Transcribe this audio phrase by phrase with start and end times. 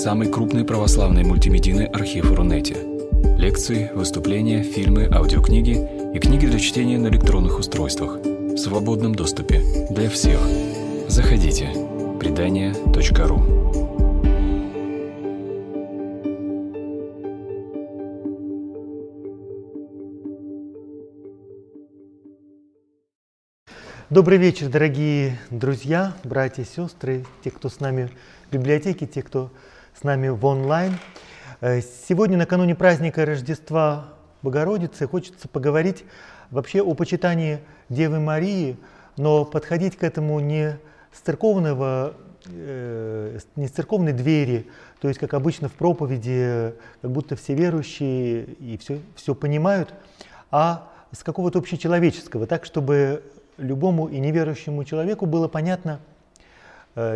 [0.00, 2.74] самый крупный православный мультимедийный архив Рунете.
[3.36, 5.76] Лекции, выступления, фильмы, аудиокниги
[6.14, 10.40] и книги для чтения на электронных устройствах в свободном доступе для всех.
[11.06, 11.68] Заходите.
[12.18, 13.42] Предания.ру
[24.08, 28.10] Добрый вечер, дорогие друзья, братья и сестры, те, кто с нами
[28.48, 29.50] в библиотеке, те, кто
[29.94, 30.98] с нами в онлайн.
[31.60, 34.06] Э, сегодня, накануне праздника Рождества
[34.42, 36.04] Богородицы, хочется поговорить
[36.50, 38.76] вообще о почитании Девы Марии,
[39.16, 40.78] но подходить к этому не
[41.12, 42.14] с церковного
[42.46, 44.68] э, не с церковной двери,
[45.00, 49.92] то есть, как обычно в проповеди, как будто все верующие и все, все понимают,
[50.50, 53.22] а с какого-то общечеловеческого, так, чтобы
[53.56, 56.00] любому и неверующему человеку было понятно,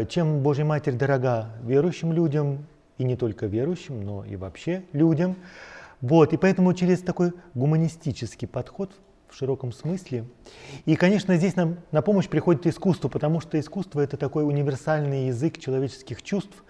[0.09, 2.67] чем Божья Матерь дорога верующим людям,
[2.99, 5.37] и не только верующим, но и вообще людям.
[6.01, 8.93] Вот, и поэтому через такой гуманистический подход
[9.29, 10.27] в широком смысле.
[10.85, 15.59] И, конечно, здесь нам на помощь приходит искусство, потому что искусство это такой универсальный язык
[15.59, 16.65] человеческих чувств.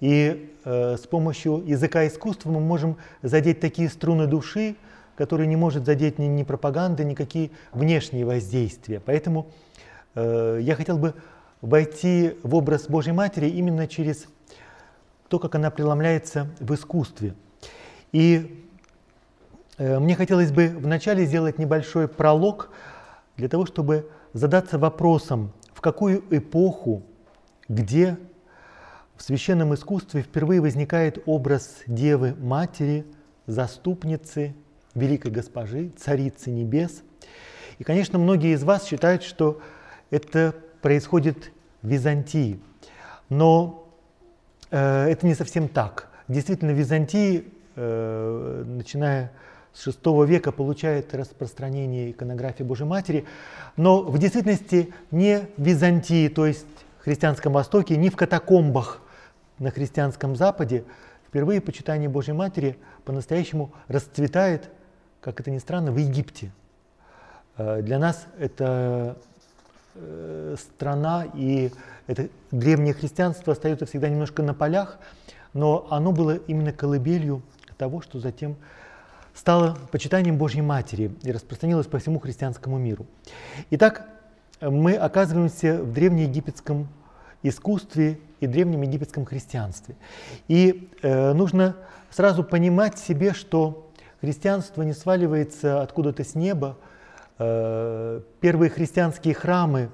[0.00, 4.76] И э, с помощью языка искусства мы можем задеть такие струны души,
[5.16, 9.00] который не может задеть ни, ни пропаганды, никакие внешние воздействия.
[9.04, 9.50] Поэтому
[10.14, 11.14] э, я хотел бы
[11.60, 14.26] войти в образ Божьей Матери именно через
[15.28, 17.34] то, как она преломляется в искусстве.
[18.12, 18.64] И
[19.76, 22.70] э, мне хотелось бы вначале сделать небольшой пролог
[23.36, 27.02] для того, чтобы задаться вопросом, в какую эпоху,
[27.68, 28.18] где
[29.16, 33.04] в священном искусстве впервые возникает образ Девы Матери,
[33.46, 34.54] заступницы,
[34.94, 37.02] великой госпожи, царицы небес.
[37.78, 39.60] И, конечно, многие из вас считают, что
[40.10, 42.60] это происходит в Византии.
[43.28, 43.86] Но
[44.70, 46.08] э, это не совсем так.
[46.28, 47.44] Действительно, в Византии,
[47.76, 49.32] э, начиная
[49.72, 53.24] с VI века, получает распространение иконографии Божьей Матери,
[53.76, 56.66] но в действительности не в Византии, то есть
[57.00, 59.00] в христианском Востоке, не в катакомбах
[59.58, 60.84] на христианском Западе,
[61.28, 64.70] впервые почитание Божьей Матери по-настоящему расцветает
[65.20, 66.52] как это ни странно, в Египте.
[67.56, 69.18] Э, для нас это
[70.56, 71.70] страна и
[72.06, 74.98] это древнее христианство остается всегда немножко на полях,
[75.52, 77.42] но оно было именно колыбелью
[77.76, 78.56] того, что затем
[79.34, 83.06] стало почитанием Божьей Матери и распространилось по всему христианскому миру.
[83.70, 84.08] Итак,
[84.60, 86.88] мы оказываемся в древнеегипетском
[87.42, 89.94] искусстве и древнем египетском христианстве.
[90.48, 91.76] И э, нужно
[92.10, 93.88] сразу понимать себе, что
[94.20, 96.76] Христианство не сваливается откуда-то с неба.
[97.38, 99.90] Э, первые христианские храмы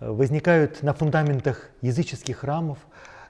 [0.00, 2.78] э, возникают на фундаментах языческих храмов.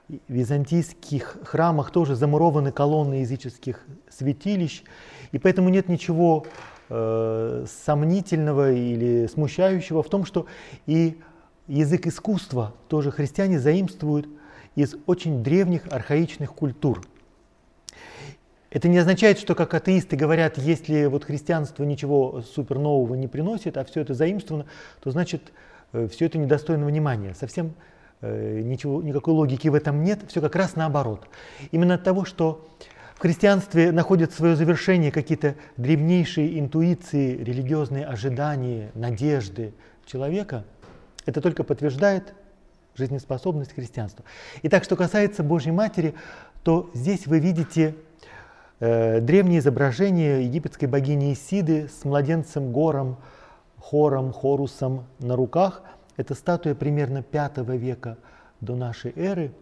[0.07, 4.83] В византийских храмах тоже замурованы колонны языческих святилищ.
[5.31, 6.45] И поэтому нет ничего
[6.89, 10.45] э, сомнительного или смущающего в том, что
[10.85, 11.19] и
[11.67, 14.29] язык искусства тоже христиане заимствуют
[14.75, 17.01] из очень древних архаичных культур–
[18.75, 23.77] это не означает, что как атеисты говорят, если вот христианство ничего супер нового не приносит,
[23.77, 24.65] а все это заимствовано,
[25.01, 25.53] то значит
[25.93, 27.33] э, все это недостойно внимания.
[27.39, 27.73] Совсем
[28.19, 31.25] э, ничего, никакой логики в этом нет, все как раз наоборот.
[31.71, 32.67] Именно от того, что
[33.15, 39.73] в христианстве находят свое завершение какие-то древнейшие интуиции, религиозные ожидания, надежды
[40.05, 40.65] человека,
[41.25, 42.33] это только подтверждает
[42.93, 44.25] жизнеспособность христианства.
[44.63, 46.13] Итак, что касается Божьей Матери,
[46.63, 47.95] то здесь вы видите
[48.81, 53.17] Э, древнее изображение египетской богини Исиды с младенцем Гором,
[53.79, 55.81] Хором, Хорусом на руках.
[56.17, 58.17] Это статуя примерно V века
[58.59, 59.53] до нашей эры.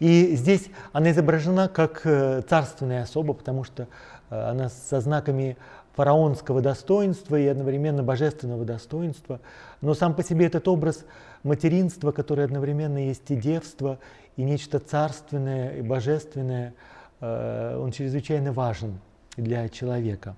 [0.00, 3.88] И здесь она изображена как э, царственная особа, потому что
[4.30, 5.58] э, она со знаками
[5.94, 9.40] фараонского достоинства и одновременно божественного достоинства.
[9.82, 11.04] Но сам по себе этот образ
[11.42, 13.98] материнства, которое одновременно есть и девство,
[14.36, 16.72] и нечто царственное, и божественное–
[17.22, 18.98] он чрезвычайно важен
[19.36, 20.36] для человека.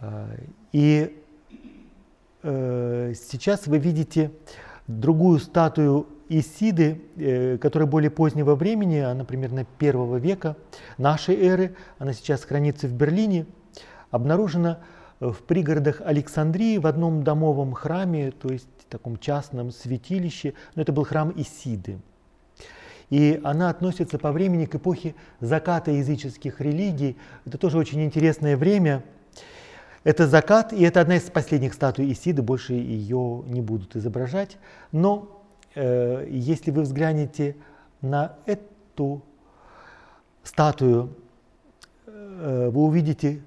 [0.00, 0.36] Э,
[0.72, 1.22] и
[2.42, 4.30] э, сейчас вы видите
[4.86, 10.56] другую статую Исиды, которая более позднего времени, она примерно первого века
[10.98, 13.46] нашей эры, она сейчас хранится в Берлине,
[14.10, 14.80] обнаружена
[15.20, 21.04] в пригородах Александрии в одном домовом храме, то есть таком частном святилище, но это был
[21.04, 21.98] храм Исиды.
[23.10, 27.16] И она относится по времени к эпохе заката языческих религий.
[27.44, 29.04] Это тоже очень интересное время.
[30.02, 34.56] Это закат, и это одна из последних статуй Исиды, больше ее не будут изображать.
[34.92, 35.42] Но
[35.74, 37.56] э, если вы взглянете
[38.00, 39.22] на эту
[40.44, 41.16] статую
[42.06, 43.42] э, вы увидите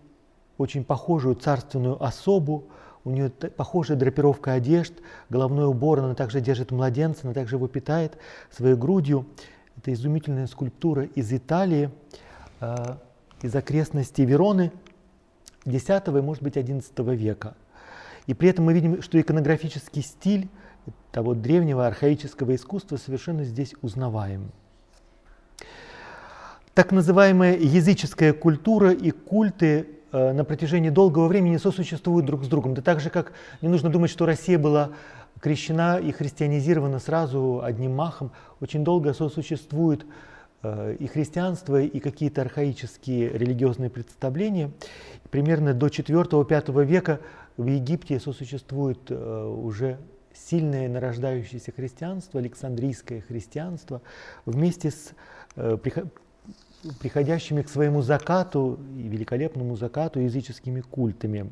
[0.57, 2.65] очень похожую царственную особу,
[3.09, 4.93] у нее похожая драпировка одежд,
[5.29, 8.17] головной убор, она также держит младенца, она также его питает
[8.51, 9.25] своей грудью.
[9.77, 11.89] Это изумительная скульптура из Италии,
[12.61, 12.75] э,
[13.41, 14.71] из окрестностей Вероны
[15.65, 17.55] X и, может быть, XI века.
[18.27, 20.47] И при этом мы видим, что иконографический стиль
[21.11, 24.51] того древнего архаического искусства совершенно здесь узнаваем.
[26.75, 32.73] Так называемая языческая культура и культы на протяжении долгого времени сосуществуют друг с другом.
[32.73, 34.91] Да так же, как не нужно думать, что Россия была
[35.39, 38.31] крещена и христианизирована сразу одним махом.
[38.59, 40.05] Очень долго сосуществует
[40.63, 44.71] э, и христианство, и какие-то архаические религиозные представления.
[45.29, 47.19] Примерно до 4-5 века
[47.57, 49.97] в Египте сосуществует э, уже
[50.33, 54.01] сильное нарождающееся христианство, Александрийское христианство,
[54.45, 55.11] вместе с
[55.55, 55.77] э,
[56.99, 61.51] приходящими к своему закату и великолепному закату языческими культами.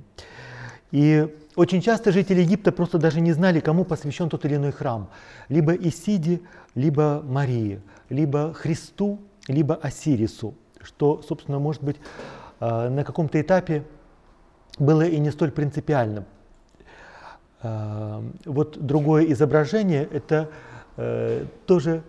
[0.91, 5.09] И очень часто жители Египта просто даже не знали, кому посвящен тот или иной храм.
[5.49, 6.39] Либо Исиде,
[6.75, 11.97] либо Марии, либо Христу, либо Осирису, что, собственно, может быть,
[12.59, 13.83] э, на каком-то этапе
[14.79, 16.25] было и не столь принципиально.
[17.63, 20.49] Вот другое изображение, это
[20.95, 22.03] э, тоже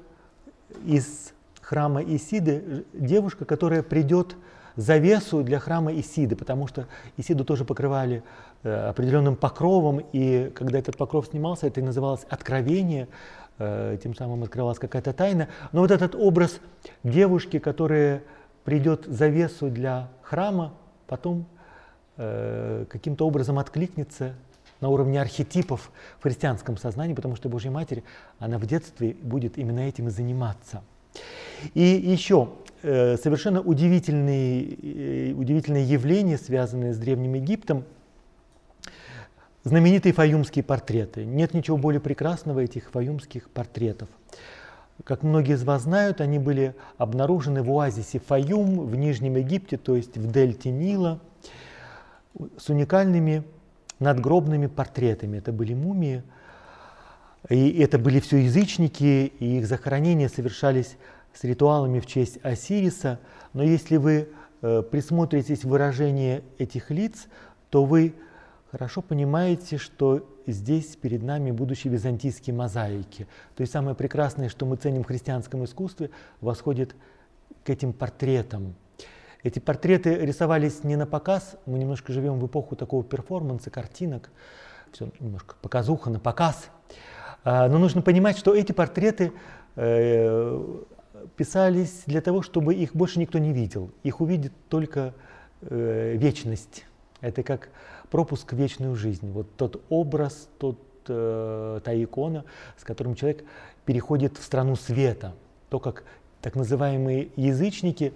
[0.85, 1.33] из
[1.69, 4.37] храма Исиды, девушка, которая придет
[4.77, 6.87] завесу для храма Исиды, потому что
[7.17, 8.23] Исиду тоже покрывали
[8.63, 13.09] э, определенным покровом, и когда этот покров снимался, это и называлось откровение,
[13.59, 15.49] э, тем самым открывалась какая-то тайна.
[15.73, 16.61] Но вот этот образ
[17.03, 18.23] девушки, которая
[18.65, 20.73] придет завесу для храма,
[21.07, 21.47] потом
[22.21, 24.35] Э, каким-то образом откликнется
[24.81, 28.03] на уровне архетипов в христианском сознании, потому что Божья Матерь,
[28.41, 30.83] она в детстве будет именно этим и заниматься.
[31.75, 32.51] И еще
[32.83, 37.85] э, совершенно удивительные, э, удивительные явления, связанные с Древним Египтом,
[39.65, 41.25] знаменитые фаюмские портреты.
[41.25, 44.09] Нет ничего более прекрасного этих фаюмских портретов.
[45.05, 49.95] Как многие из вас знают, они были обнаружены в оазисе Фаюм в Нижнем Египте, то
[49.95, 51.21] есть в дельте Нила–
[52.57, 53.45] с уникальными
[53.99, 55.39] надгробными портретами.
[55.39, 56.23] Это были мумии,
[57.49, 60.97] и это были все язычники, и их захоронения совершались
[61.33, 63.21] с ритуалами в честь Осириса.
[63.53, 64.29] Но если вы
[64.61, 67.29] э, присмотритесь в выражение этих лиц,
[67.71, 68.15] то вы
[68.71, 73.27] хорошо понимаете, что здесь перед нами будущие византийские мозаики.
[73.55, 76.11] То есть самое прекрасное, что мы ценим в христианском искусстве,
[76.41, 76.97] восходит
[77.65, 78.75] к этим портретам.
[79.43, 84.31] Эти портреты рисовались не на показ, мы немножко живем в эпоху такого перформанса, картинок,
[84.93, 86.71] все немножко показуха на показ.
[87.51, 89.33] А, но нужно понимать, что эти портреты
[89.75, 90.63] э,
[91.35, 93.91] писались для того, чтобы их больше никто не видел.
[94.03, 95.15] Их увидит только
[95.63, 96.85] э, вечность.
[97.23, 97.71] Это как
[98.11, 99.33] пропуск в вечную жизнь.
[99.33, 100.79] Вот тот образ, тот,
[101.09, 102.45] э, та икона,
[102.77, 103.45] с которым человек
[103.87, 105.35] переходит в страну света.
[105.71, 106.05] То, как
[106.43, 108.13] так называемые язычники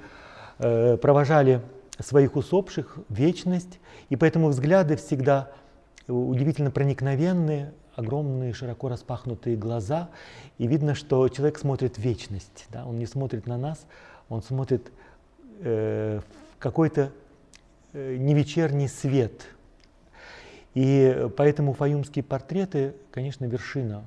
[0.59, 1.63] провожали
[1.99, 3.81] своих усопших вечность,
[4.11, 5.51] и поэтому взгляды всегда
[6.07, 10.09] удивительно проникновенные, огромные широко распахнутые глаза,
[10.59, 12.85] и видно, что человек смотрит вечность, да?
[12.87, 13.87] он не смотрит на нас,
[14.29, 14.91] он смотрит
[15.61, 17.13] э, в какой-то
[17.93, 19.47] э, невечерний свет.
[20.75, 24.05] И поэтому фаюмские портреты, конечно, вершина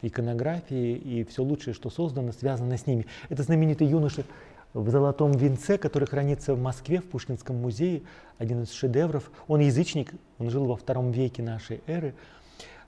[0.00, 3.06] иконографии, и все лучшее, что создано, связано с ними.
[3.28, 4.24] Это знаменитый юноша
[4.72, 8.02] в золотом венце, который хранится в Москве, в Пушкинском музее,
[8.38, 9.30] один из шедевров.
[9.46, 12.14] Он язычник, он жил во втором веке нашей эры.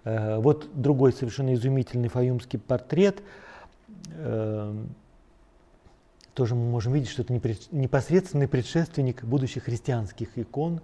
[0.07, 3.23] Э, вот другой совершенно изумительный фаюмский портрет.
[4.13, 4.73] Э,
[6.33, 10.81] тоже мы можем видеть, что это непосредственный предшественник будущих христианских икон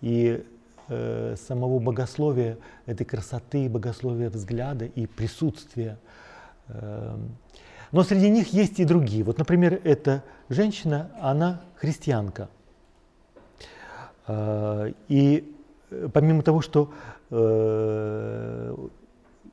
[0.00, 0.44] и
[0.88, 5.98] э, самого богословия, этой красоты, богословия взгляда и присутствия.
[7.92, 9.22] Но среди них есть и другие.
[9.22, 12.48] Вот, например, эта женщина, она христианка.
[14.26, 15.54] А, и
[15.90, 17.15] э, помимо того, что э,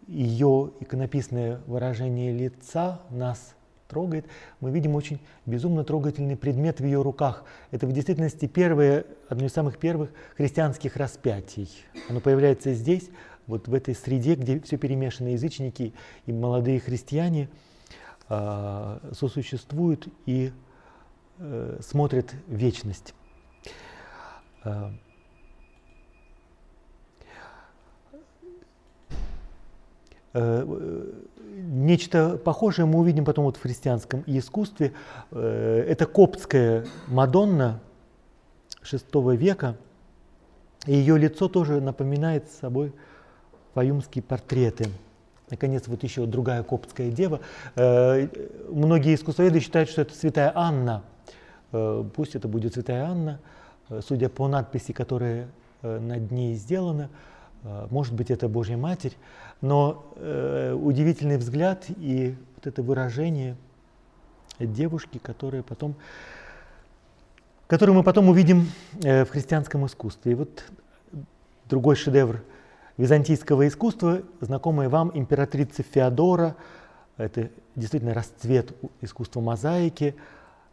[0.08, 3.56] ее иконописное выражение лица нас
[3.88, 4.26] трогает,
[4.60, 7.44] мы видим очень безумно трогательный предмет в ее руках.
[7.72, 11.70] Это в действительности первое, одно из самых первых христианских распятий.
[12.10, 13.10] Оно появляется здесь,
[13.48, 15.94] вот в этой среде, где все перемешаны язычники
[16.26, 17.50] и молодые христиане–
[18.30, 20.52] э, сосуществуют и
[21.40, 23.14] э, смотрят вечность.
[30.34, 34.94] Нечто похожее мы увидим потом вот в христианском искусстве.
[35.32, 37.80] Это коптская Мадонна
[38.82, 39.76] VI века.
[40.86, 42.94] И ее лицо тоже напоминает собой
[43.74, 44.90] фаюмские портреты.
[45.50, 47.40] Наконец, вот еще другая коптская дева.
[47.76, 48.28] Э,
[48.70, 51.04] многие искусствоведы считают, что это святая Анна.
[51.72, 53.40] Э, пусть это будет святая Анна,
[53.90, 55.48] э, судя по надписи, которая
[55.82, 57.10] над ней сделана,
[57.90, 59.14] может быть, это Божья Матерь,
[59.62, 63.56] но удивительный взгляд и вот это выражение
[64.60, 65.96] девушки, которая потом,
[67.68, 70.34] которую мы потом увидим в христианском искусстве.
[70.34, 70.66] И вот
[71.70, 72.44] другой шедевр
[72.98, 76.56] византийского искусства, знакомая вам императрица Феодора.
[77.18, 80.16] Это действительно расцвет искусства мозаики.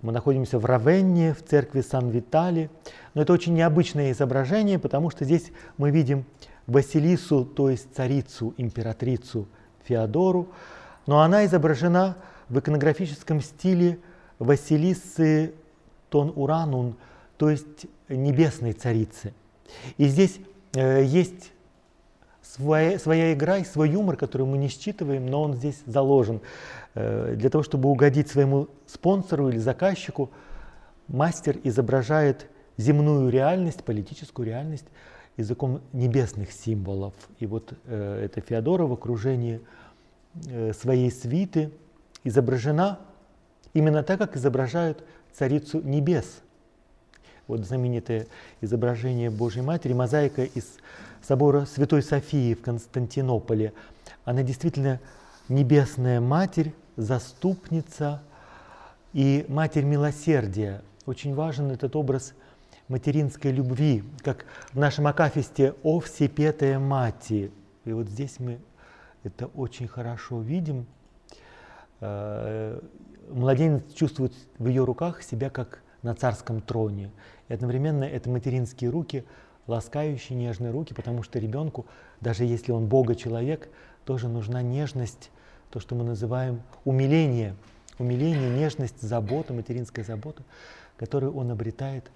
[0.02, 2.70] Мы находимся в Равенне, в церкви Сан-Витали.
[3.14, 6.25] Но это очень необычное изображение, потому что здесь мы видим
[6.71, 9.49] Василису, то есть царицу, императрицу
[9.85, 10.49] Феодору.
[11.07, 12.17] Но она изображена
[12.49, 13.99] в иконографическом стиле
[14.39, 15.55] Василисы
[16.09, 16.97] Тон Уранун,
[17.37, 19.33] то есть небесной царицы.
[19.97, 20.39] И здесь
[20.75, 21.53] э, есть
[22.43, 26.41] своя, своя игра и свой юмор, который мы не считываем, но он здесь заложен.
[26.95, 30.31] Э, для того, чтобы угодить своему спонсору или заказчику,
[31.09, 32.47] мастер изображает
[32.77, 34.87] земную реальность, политическую реальность
[35.40, 37.14] языком небесных символов.
[37.38, 39.61] И вот э, эта Феодора в окружении
[40.47, 41.70] э, своей свиты
[42.25, 42.99] изображена
[43.75, 46.42] именно так, как изображают царицу небес.
[47.47, 48.26] Вот знаменитое
[48.61, 50.76] изображение Божьей Матери, мозаика из
[51.23, 53.73] собора Святой Софии в Константинополе.
[54.25, 55.00] Она действительно
[55.49, 58.23] небесная Матерь, заступница
[59.12, 60.82] и Матерь милосердия.
[61.06, 62.35] Очень важен этот образ
[62.90, 67.50] материнской любви, как в нашем акафисте «О всепетая Мати».
[67.87, 68.59] И вот здесь мы
[69.25, 70.87] это очень хорошо видим.
[72.00, 72.78] Э,
[73.30, 77.11] младенец чувствует в ее руках себя как на царском троне.
[77.49, 79.25] И одновременно это материнские руки–
[79.70, 81.87] ласкающие, нежные руки, потому что ребенку,
[82.20, 83.68] даже если он Бога человек,
[84.04, 85.30] тоже нужна нежность,
[85.70, 87.54] то, что мы называем умиление,
[87.99, 90.42] умиление, нежность, забота, материнская забота,
[90.97, 92.11] которую он обретает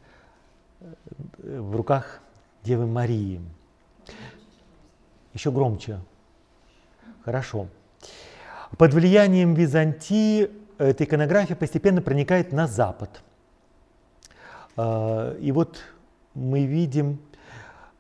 [1.38, 2.20] в руках
[2.62, 3.40] Девы Марии.
[5.32, 5.98] Еще громче.
[7.24, 7.68] Хорошо.
[8.78, 13.22] Под влиянием Византии эта иконография постепенно проникает на Запад.
[14.76, 15.78] А, и вот
[16.34, 17.20] мы видим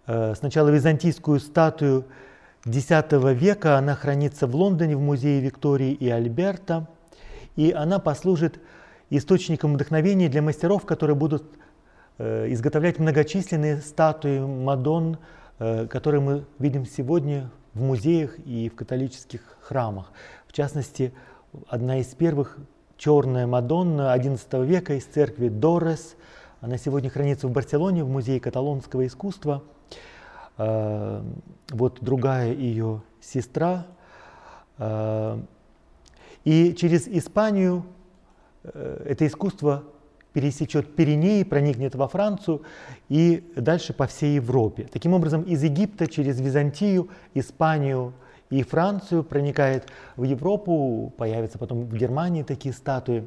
[0.06, 2.04] Э, сначала византийскую статую
[2.66, 6.88] X века, она хранится в Лондоне в музее Виктории и Альберта,
[7.56, 8.60] и она послужит
[9.10, 11.44] источником вдохновения для мастеров, которые будут
[12.18, 15.18] изготовлять многочисленные статуи Мадон,
[15.58, 20.12] э, которые мы видим сегодня в музеях и в католических храмах.
[20.46, 21.12] В частности,
[21.68, 22.58] одна из первых
[22.96, 26.16] черная Мадонна XI века из церкви Дорес.
[26.60, 29.62] Она сегодня хранится в Барселоне в музее каталонского искусства–
[30.56, 31.22] Э,
[31.70, 33.86] вот другая ее сестра.
[34.78, 35.38] Э,
[36.44, 37.84] и через Испанию
[38.62, 39.84] э, это искусство
[40.34, 42.62] пересечет Пиренеи, проникнет во Францию
[43.08, 44.86] и дальше по всей Европе.
[44.92, 48.12] Таким образом, из Египта через Византию, Испанию
[48.50, 49.86] и Францию проникает
[50.16, 53.26] в Европу, появятся потом в Германии такие статуи.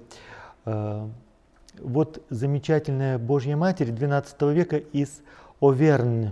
[1.80, 5.22] Вот замечательная Божья Матерь XII века из
[5.62, 6.30] Овернь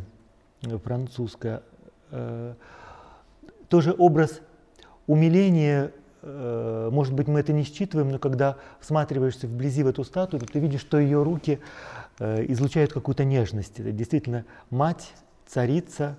[0.84, 1.62] французская,
[2.12, 2.53] э,
[3.70, 4.41] тоже образ
[5.08, 10.39] умиления, э, может быть, мы это не считываем, но когда всматриваешься вблизи в эту статую,
[10.39, 11.60] то ты видишь, что ее руки
[12.20, 13.79] э, излучают какую-то нежность.
[13.79, 15.13] Это действительно мать,
[15.46, 16.17] царица,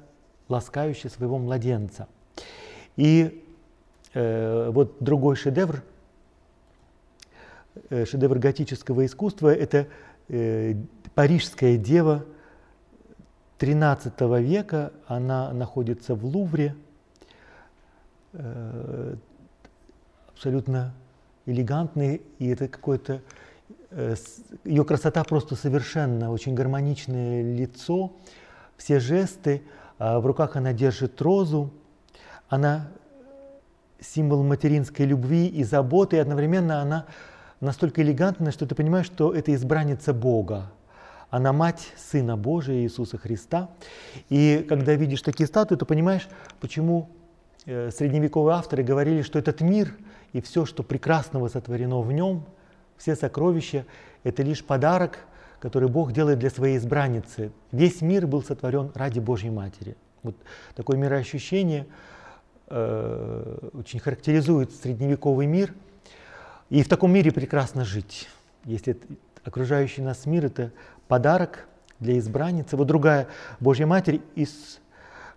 [0.48, 2.06] ласкающая своего младенца.
[2.96, 3.44] И
[4.14, 5.82] э, вот другой шедевр,
[7.90, 9.88] э, шедевр готического искусства, это
[10.28, 10.74] э,
[11.14, 12.24] парижская дева–
[13.58, 16.74] XIII века она находится в Лувре,
[18.32, 19.14] э,
[20.36, 20.92] абсолютно
[21.46, 23.22] элегантный, и это какое-то
[23.90, 24.14] э,
[24.64, 28.12] ее красота просто совершенно, очень гармоничное лицо,
[28.76, 29.62] все жесты,
[29.98, 31.72] а в руках она держит розу,
[32.50, 32.88] она
[33.98, 37.06] символ материнской любви и заботы, и одновременно она
[37.60, 40.70] настолько элегантна, что ты понимаешь, что это избранница Бога,
[41.30, 43.70] она мать Сына Божия Иисуса Христа.
[44.28, 46.28] И когда видишь такие статуи, то понимаешь,
[46.60, 47.08] почему
[47.64, 49.96] э, средневековые авторы говорили, что этот мир
[50.36, 52.44] и все, что прекрасного сотворено в нем,
[52.98, 53.86] все сокровища,
[54.22, 55.20] это лишь подарок,
[55.60, 57.52] который Бог делает для своей избранницы.
[57.72, 59.96] Весь мир был сотворен ради Божьей Матери.
[60.22, 60.36] Вот
[60.74, 61.86] такое мироощущение
[62.68, 65.72] э, очень характеризует средневековый мир.
[66.68, 68.28] И в таком мире прекрасно жить.
[68.66, 68.98] Если
[69.42, 70.70] окружающий нас мир– это
[71.08, 71.66] подарок
[71.98, 72.76] для избранницы.
[72.76, 73.28] Вот другая
[73.58, 74.80] Божья Матерь из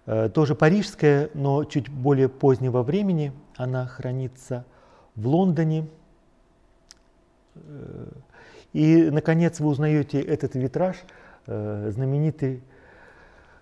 [0.07, 3.31] э, тоже парижская, но чуть более позднего времени.
[3.55, 4.65] Она хранится
[5.19, 5.87] в Лондоне.
[7.55, 8.07] Э,
[8.73, 10.97] и, наконец, вы узнаете этот витраж,
[11.47, 12.61] э, знаменитый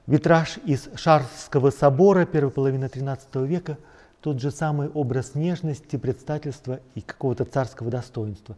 [0.05, 3.77] витраж из Шарского собора первой половины XIII века,
[4.21, 8.55] тот же самый образ нежности, предстательства и какого-то царского достоинства.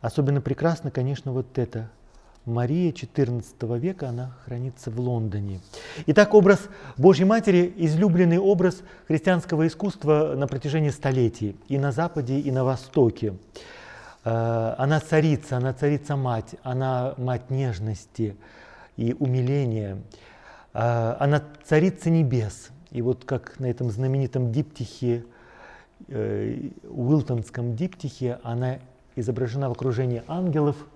[0.00, 1.90] Особенно прекрасно, конечно, вот это
[2.46, 5.60] Мария XIV века, она хранится в Лондоне.
[6.06, 12.50] Итак, образ Божьей Матери– излюбленный образ христианского искусства на протяжении столетий и на Западе, и
[12.50, 13.34] на Востоке.
[14.24, 18.36] Э, она царица, она царица-мать, она мать нежности
[18.98, 20.02] и умиления.
[20.74, 22.68] Э, она царица небес.
[22.90, 25.24] И вот как на этом знаменитом диптихе,
[26.08, 28.80] э, Уилтонском диптихе, она
[29.16, 30.76] изображена в окружении ангелов–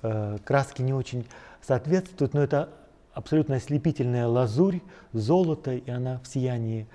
[0.00, 1.26] краски не очень
[1.62, 2.68] соответствуют, но это
[3.12, 4.80] абсолютно ослепительная лазурь,
[5.12, 6.86] золото, и она в сиянии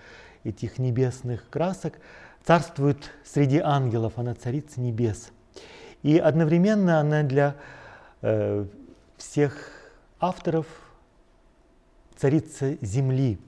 [0.43, 1.99] этих небесных красок
[2.43, 5.31] царствует среди ангелов, она царица небес.
[6.01, 7.55] И одновременно она для
[8.21, 8.65] э,
[9.17, 9.69] всех
[10.19, 10.65] авторов
[12.15, 13.39] царица земли.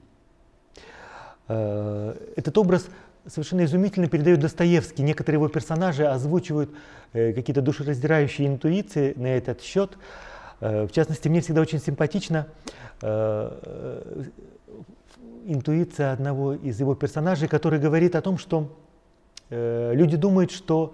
[1.48, 2.88] Э, этот образ
[3.28, 5.02] совершенно изумительно передает Достоевский.
[5.02, 6.70] Некоторые его персонажи озвучивают
[7.12, 9.98] э, какие-то душераздирающие интуиции на этот счет.
[10.60, 12.46] Э, в частности, мне всегда очень симпатична
[13.02, 14.24] э,
[15.46, 18.76] интуиция одного из его персонажей, который говорит о том, что
[19.48, 20.92] люди думают, что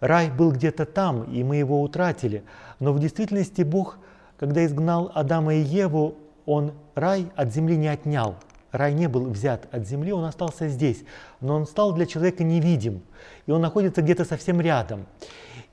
[0.00, 2.42] рай был где-то там, и мы его утратили.
[2.80, 3.98] Но в действительности Бог,
[4.38, 8.34] когда изгнал Адама и Еву, он рай от земли не отнял–
[8.72, 11.04] Рай не был взят от земли, он остался здесь,
[11.40, 13.02] но он стал для человека невидим,
[13.46, 15.06] и он находится где-то совсем рядом.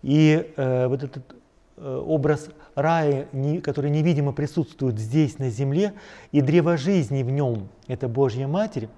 [0.04, 1.24] И э, вот этот
[1.78, 5.94] э, образ рая, не, который невидимо присутствует здесь, на земле,
[6.34, 8.90] и древо жизни в нем, это Божья Матерь,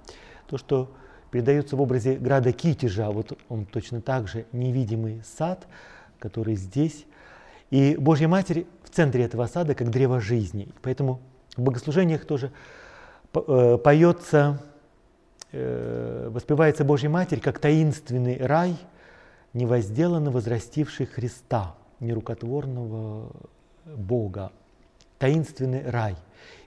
[0.48, 0.92] то, что
[1.30, 5.68] передается в образе града Китежа, вот он точно так же невидимый сад,
[6.20, 7.06] который здесь.
[7.70, 10.70] И Божья Матерь в центре этого сада, как древо жизни.
[10.82, 11.22] Поэтому
[11.56, 12.52] в богослужениях тоже
[13.32, 14.62] поется,
[15.52, 18.76] э, воспевается Божья Матерь как таинственный рай,
[19.54, 23.32] невозделанно возрастивший Христа, нерукотворного
[23.86, 24.52] Бога,
[25.18, 26.16] таинственный рай.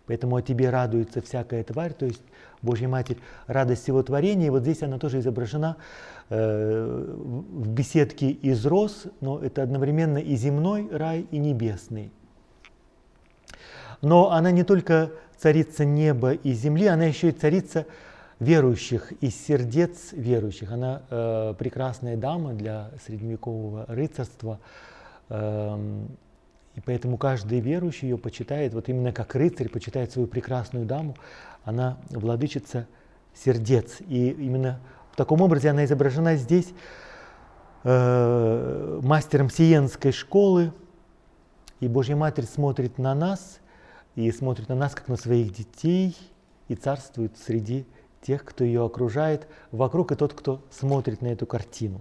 [0.07, 2.22] Поэтому о тебе радуется всякая тварь, то есть
[2.61, 4.48] Божья Матерь, радость всего творения.
[4.48, 5.77] И вот здесь она тоже изображена
[6.29, 12.11] э, в беседке из роз, но это одновременно и земной рай, и небесный.
[14.02, 17.87] Но она не только царица неба и земли, она еще и царица
[18.40, 20.72] верующих, из сердец верующих.
[20.72, 24.59] Она э, прекрасная дама для средневекового рыцарства,
[25.28, 26.04] э,
[26.74, 31.16] и поэтому каждый верующий ее почитает, вот именно как рыцарь почитает свою прекрасную даму,
[31.64, 32.87] она владычица
[33.33, 33.98] сердец.
[34.00, 34.80] И именно
[35.12, 36.72] в таком образе она изображена здесь
[37.85, 40.72] э, мастером Сиенской школы,
[41.80, 43.61] и Божья Матерь смотрит на нас–
[44.16, 46.16] и смотрит на нас, как на своих детей,
[46.68, 47.85] и царствует среди
[48.22, 52.00] тех, кто ее окружает, вокруг и тот, кто смотрит на эту картину.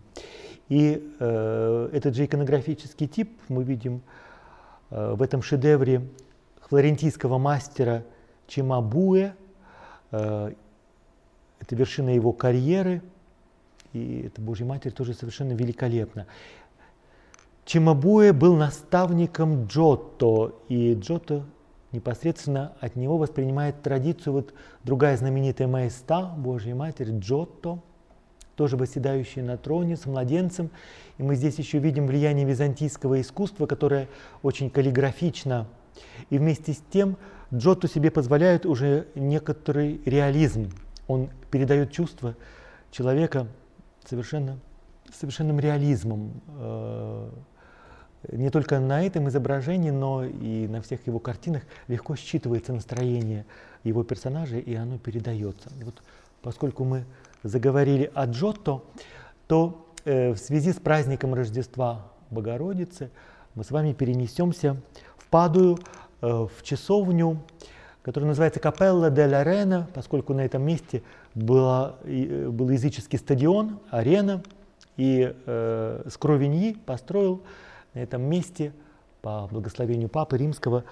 [0.69, 4.01] И э, этот же иконографический тип мы видим
[4.89, 6.07] э, в этом шедевре
[6.61, 8.05] флорентийского мастера
[8.47, 9.33] Чимабуэ.
[10.11, 10.53] Э,
[11.59, 13.01] это вершина его карьеры,
[13.91, 16.25] и эта Божья Матерь тоже совершенно великолепна.
[17.65, 21.45] Чимабуэ был наставником Джотто, и Джотто
[21.93, 24.53] непосредственно от него воспринимает традицию вот
[24.83, 27.79] другая знаменитая маэста, Божья Матерь, Джотто,
[28.55, 30.69] тоже восседающая на троне с младенцем.
[31.17, 34.09] И мы здесь еще видим влияние византийского искусства, которое
[34.41, 35.67] очень каллиграфично.
[36.29, 37.17] И вместе с тем
[37.53, 40.71] Джотто себе позволяет уже некоторый реализм.
[41.07, 42.35] Он передает чувство
[42.91, 43.47] человека
[44.05, 44.59] совершенно,
[45.11, 46.41] совершенным реализмом.
[48.23, 53.45] Э, не только на этом изображении, но и на всех его картинах легко считывается настроение
[53.83, 55.69] его персонажей, и оно передается.
[55.83, 56.01] Вот
[56.41, 57.05] поскольку мы
[57.43, 58.81] заговорили о Джотто,
[59.47, 63.11] то э, в связи с праздником Рождества Богородицы
[63.55, 64.77] мы с вами перенесемся
[65.17, 65.77] в Падую,
[66.21, 67.41] э, в часовню,
[68.01, 71.03] которая называется Капелла де ла Рена, поскольку на этом месте
[71.35, 74.43] была, э, был языческий стадион, арена,
[74.97, 77.41] и э, Скровиньи построил
[77.93, 78.73] на этом месте
[79.21, 80.83] по благословению Папы Римского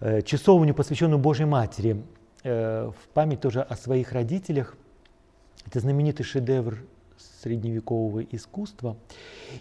[0.00, 2.04] э, часовню, посвященную Божьей Матери.
[2.42, 4.76] э, в память тоже о своих родителях.
[5.66, 6.78] Это знаменитый шедевр
[7.42, 8.96] средневекового искусства.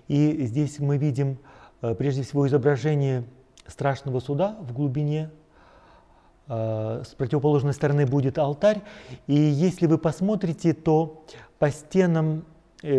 [0.07, 1.39] И здесь мы видим
[1.81, 3.23] э, прежде всего изображение
[3.67, 5.29] страшного суда в глубине.
[6.47, 8.81] С противоположной стороны будет алтарь.
[9.27, 11.23] И если вы посмотрите, то
[11.59, 12.43] по стенам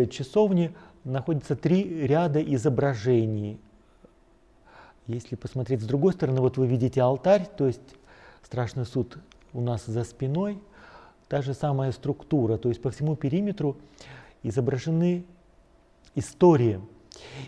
[0.09, 0.73] часовни
[1.03, 3.59] находятся три ряда изображений.
[5.13, 7.81] Если посмотреть с другой стороны, вот вы видите алтарь, то есть
[8.43, 9.17] страшный суд
[9.51, 10.57] у нас за спиной,
[11.27, 13.77] та же самая структура, то есть по всему периметру
[14.41, 15.25] изображены
[16.15, 16.79] истории.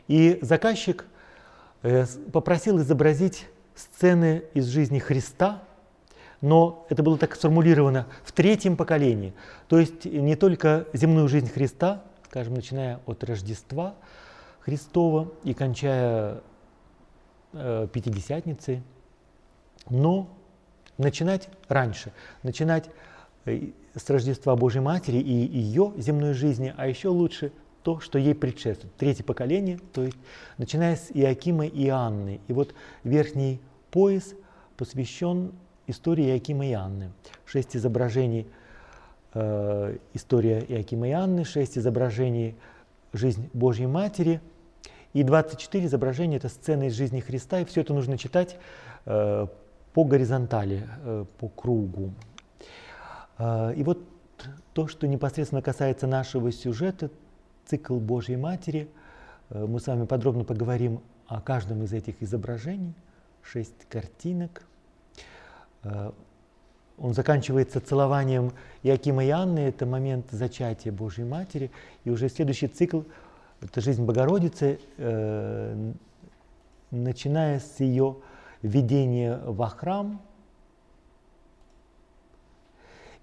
[0.09, 1.05] И заказчик
[1.83, 5.63] э, попросил изобразить сцены из жизни Христа,
[6.41, 9.33] но это было так сформулировано в третьем поколении.
[9.69, 13.95] То есть не только земную жизнь Христа, скажем, начиная от Рождества
[14.59, 16.41] Христова и кончая
[17.53, 18.83] э, Пятидесятницей,
[19.89, 20.29] но
[20.97, 22.11] начинать раньше,
[22.43, 22.89] начинать
[23.45, 27.51] э, с Рождества Божьей Матери и ее земной жизни, а еще лучше
[27.83, 28.95] то, что ей предшествует.
[28.95, 30.17] Третье поколение, то есть
[30.57, 32.39] начиная с Иакима и Анны.
[32.47, 33.59] И вот верхний
[33.91, 34.33] пояс
[34.77, 35.51] посвящен
[35.87, 37.11] истории Иакима и Анны.
[37.45, 38.47] Шесть изображений
[39.33, 42.55] э, история Иакима и Анны, шесть изображений
[43.11, 44.41] жизнь Божьей Матери
[45.13, 47.59] и 24 изображения это сцены из жизни Христа.
[47.59, 48.57] И все это нужно читать
[49.05, 49.47] э,
[49.93, 52.13] по горизонтали, э, по кругу.
[53.37, 53.99] А, и вот
[54.73, 57.11] то, что непосредственно касается нашего сюжета,
[57.65, 58.89] цикл Божьей Матери,
[59.49, 62.95] э, мы с вами подробно поговорим о каждом из этих изображений,
[63.43, 64.63] шесть картинок.
[65.83, 66.11] Э,
[66.97, 71.69] он заканчивается целованием Иакима и Анны, это момент зачатия Божьей Матери,
[72.03, 73.01] и уже следующий цикл–
[73.63, 75.93] это жизнь Богородицы, э,
[76.91, 78.17] начиная с ее
[78.61, 80.21] введения во храм–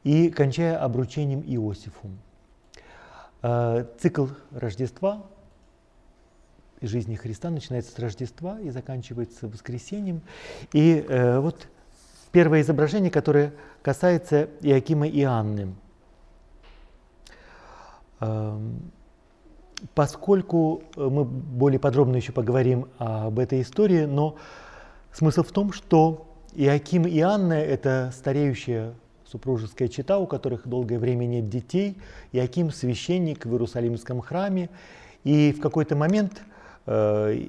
[0.04, 2.10] и кончая обручением Иосифу.
[3.42, 5.26] Э, цикл Рождества
[6.80, 10.22] жизни Христа начинается с Рождества и заканчивается воскресением.
[10.72, 11.68] И э, вот
[12.32, 15.74] первое изображение, которое касается Иакима и Анны.
[18.20, 18.90] Эм,
[19.94, 24.36] поскольку мы более подробно еще поговорим об этой истории, но
[25.12, 31.24] смысл в том, что Иаким и Анна– это стареющая супружеская чита, у которых долгое время
[31.26, 31.96] нет детей.
[32.32, 34.68] Иаким священник в Иерусалимском храме.
[35.22, 36.42] И в какой-то момент
[36.86, 37.48] э,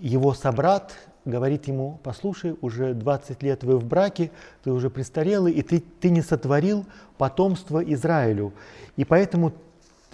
[0.00, 4.30] его собрат говорит ему, послушай, уже 20 лет вы в браке,
[4.62, 6.86] ты уже престарелый, и ты, ты не сотворил
[7.18, 8.52] потомство Израилю.
[8.96, 9.52] И поэтому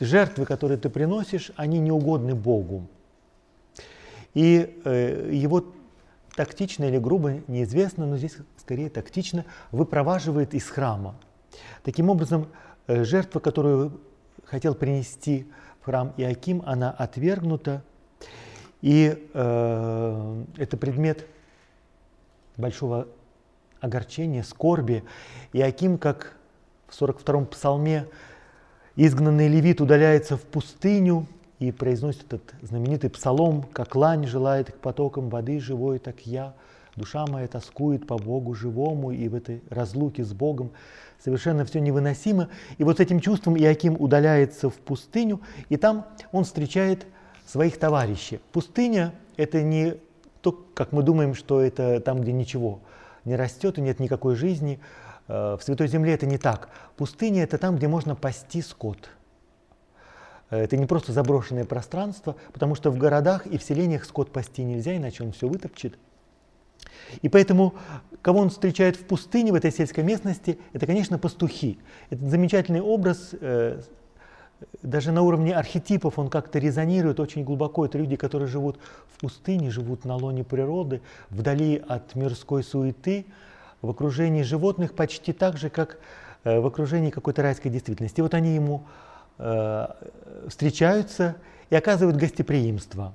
[0.04, 2.88] жертвы, которые ты приносишь, они не угодны Богу.
[4.34, 5.64] И э, его
[6.34, 11.14] тактично или грубо, неизвестно, но здесь скорее тактично, выпроваживает из храма.
[11.82, 12.48] Таким образом,
[12.86, 14.00] э, жертва, которую
[14.44, 15.46] хотел принести
[15.80, 17.82] в храм Иаким, она отвергнута,
[18.80, 21.26] и э, это предмет
[22.56, 23.08] большого
[23.80, 25.04] огорчения, скорби.
[25.52, 26.36] Иаким, как
[26.88, 28.08] в 42-м псалме,
[28.96, 31.26] изгнанный левит удаляется в пустыню
[31.58, 36.54] и произносит этот знаменитый псалом, как лань желает к потокам воды живой, так я–
[36.96, 40.72] Душа моя тоскует по Богу живому, и в этой разлуке с Богом
[41.24, 42.48] совершенно все невыносимо.
[42.76, 47.06] И вот с этим чувством Иаким удаляется в пустыню, и там он встречает
[47.46, 48.40] своих товарищей.
[48.52, 49.94] Пустыня– это не
[50.42, 52.80] то, как мы думаем, что это там, где ничего
[53.24, 54.78] не растет и нет никакой жизни.
[55.32, 56.68] Э, в Святой Земле это не так.
[56.96, 59.08] Пустыня– это там, где можно пасти скот.
[60.50, 64.62] Э, это не просто заброшенное пространство, потому что в городах и в селениях скот пасти
[64.62, 65.98] нельзя, иначе он все вытопчет.
[67.22, 67.74] И поэтому,
[68.20, 71.78] кого он встречает в пустыне, в этой сельской местности, это, конечно, пастухи.
[72.10, 73.80] Это замечательный образ, э,
[74.82, 77.86] даже на уровне архетипов он как-то резонирует очень глубоко.
[77.86, 83.24] Это люди, которые живут в пустыне, живут на лоне природы, вдали от мирской суеты,
[83.82, 85.98] в окружении животных почти так же, как
[86.44, 88.20] э, в окружении какой-то райской действительности.
[88.20, 88.86] Вот они ему
[89.38, 89.86] э,
[90.48, 91.36] встречаются
[91.68, 93.12] и оказывают гостеприимство.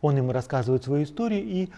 [0.00, 1.68] Он им рассказывает свою историю, и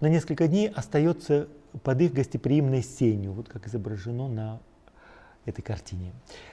[0.00, 1.48] на несколько дней остается
[1.82, 4.60] под их гостеприимной сенью, вот как изображено на
[5.44, 6.12] этой картине.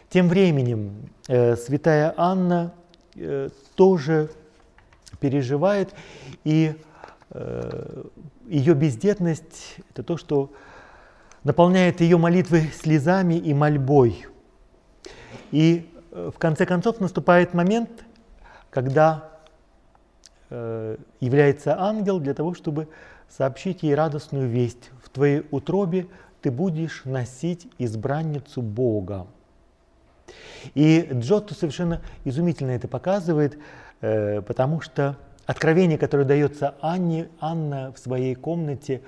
[0.09, 2.73] Тем временем э, святая Анна
[3.15, 4.29] э, тоже
[5.19, 5.93] переживает,
[6.43, 6.75] и
[7.31, 8.03] э,
[8.47, 10.51] ее бездетность– это то, что
[11.47, 14.25] наполняет ее молитвы слезами и мольбой.
[15.51, 18.03] И э, в конце концов наступает момент,
[18.69, 19.29] когда
[20.49, 22.89] э, является ангел для того, чтобы
[23.29, 24.91] сообщить ей радостную весть.
[25.01, 26.07] В твоей утробе
[26.41, 29.25] ты будешь носить избранницу Бога.
[30.75, 33.57] И Джотто совершенно изумительно это показывает,
[34.01, 39.01] э, потому что откровение, которое дается Анне, Анна в своей комнате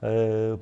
[0.00, 0.58] э,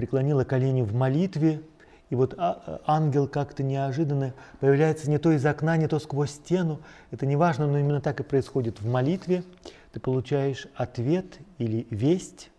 [0.00, 1.60] преклонила колени в молитве,
[2.08, 6.80] и вот а, ангел как-то неожиданно появляется не то из окна, не то сквозь стену.
[7.10, 9.44] Это не важно, но именно так и происходит в молитве.
[9.92, 11.26] Ты получаешь ответ
[11.58, 12.50] или весть,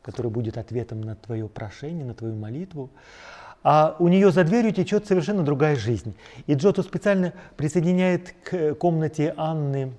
[0.00, 2.88] который будет ответом на твое прошение, на твою молитву.
[3.62, 6.16] А у нее за дверью течет совершенно другая жизнь.
[6.46, 9.92] И Джоту специально присоединяет к комнате Анны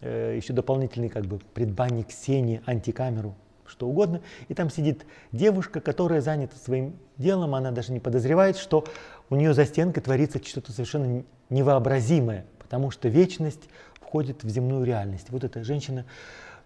[0.00, 3.36] э, еще дополнительный как бы предбанник Сени, антикамеру
[3.68, 4.20] что угодно.
[4.48, 8.84] И там сидит девушка, которая занята своим делом, она даже не подозревает, что
[9.30, 13.68] у нее за стенкой творится что-то совершенно невообразимое, потому что вечность
[14.00, 15.30] входит в земную реальность.
[15.30, 16.04] Вот эта женщина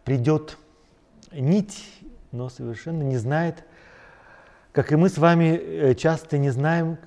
[0.05, 0.57] придет
[1.33, 1.85] нить,
[2.31, 3.65] но совершенно не знает,
[4.73, 6.99] как и мы с вами э, часто не знаем,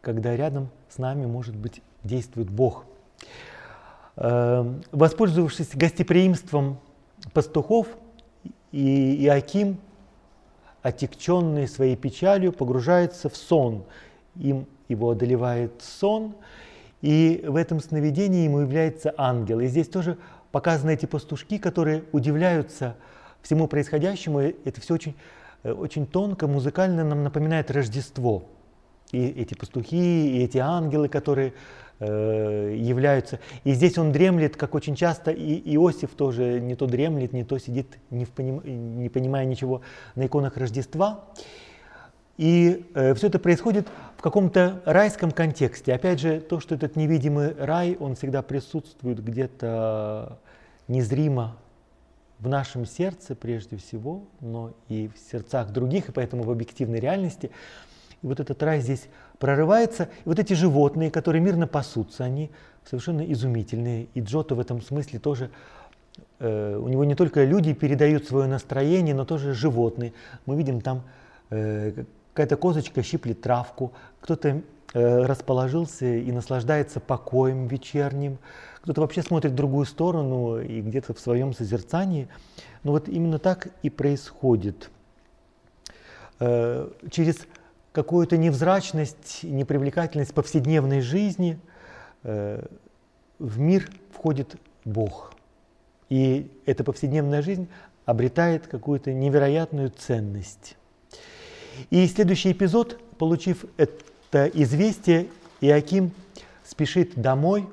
[0.00, 2.84] когда рядом с нами, может быть, действует Бог.
[4.16, 6.78] Эм, воспользовавшись гостеприимством
[7.32, 7.86] пастухов,
[8.72, 9.78] и Иаким,
[10.82, 13.84] отекченный своей печалью, погружается в сон.
[14.36, 16.34] Им его одолевает сон,
[17.02, 19.60] и в этом сновидении ему является ангел.
[19.60, 20.18] И здесь тоже
[20.50, 22.96] показаны эти пастушки, которые удивляются
[23.42, 24.40] всему происходящему.
[24.40, 25.14] Это все очень,
[25.64, 28.44] очень тонко, музыкально нам напоминает Рождество.
[29.10, 31.52] И эти пастухи, и эти ангелы, которые
[32.04, 33.38] Э, являются.
[33.62, 37.58] И здесь он дремлет, как очень часто и Иосиф тоже не то дремлет, не то
[37.58, 38.60] сидит, не, поним...
[38.98, 39.82] не понимая ничего
[40.16, 41.26] на иконах Рождества.
[42.38, 43.86] И э, все это происходит
[44.16, 45.94] в каком-то райском контексте.
[45.94, 50.40] Опять же, то, что этот невидимый рай, он всегда присутствует где-то
[50.88, 51.56] незримо
[52.40, 57.52] в нашем сердце прежде всего, но и в сердцах других, и поэтому в объективной реальности.
[58.22, 59.06] И вот этот рай здесь
[59.42, 60.04] прорывается.
[60.24, 62.52] И вот эти животные, которые мирно пасутся, они
[62.88, 64.06] совершенно изумительные.
[64.14, 65.50] И Джото в этом смысле тоже,
[66.38, 70.12] э, у него не только люди передают свое настроение, но тоже животные.
[70.46, 71.02] Мы видим там
[71.50, 74.62] э, какая-то козочка щиплет травку, кто-то
[74.94, 78.38] э, расположился и наслаждается покоем вечерним,
[78.82, 82.28] кто-то вообще смотрит в другую сторону и где-то в своем созерцании.
[82.84, 84.88] Но вот именно так и происходит.
[86.38, 87.46] Э, через
[87.92, 91.58] какую-то невзрачность, непривлекательность повседневной жизни,
[92.24, 92.64] э,
[93.38, 95.32] в мир входит Бог.
[96.08, 97.68] И эта повседневная жизнь
[98.04, 100.76] обретает какую-то невероятную ценность.
[101.90, 105.28] И следующий эпизод, получив это известие,
[105.60, 106.12] Иаким
[106.64, 107.68] спешит домой.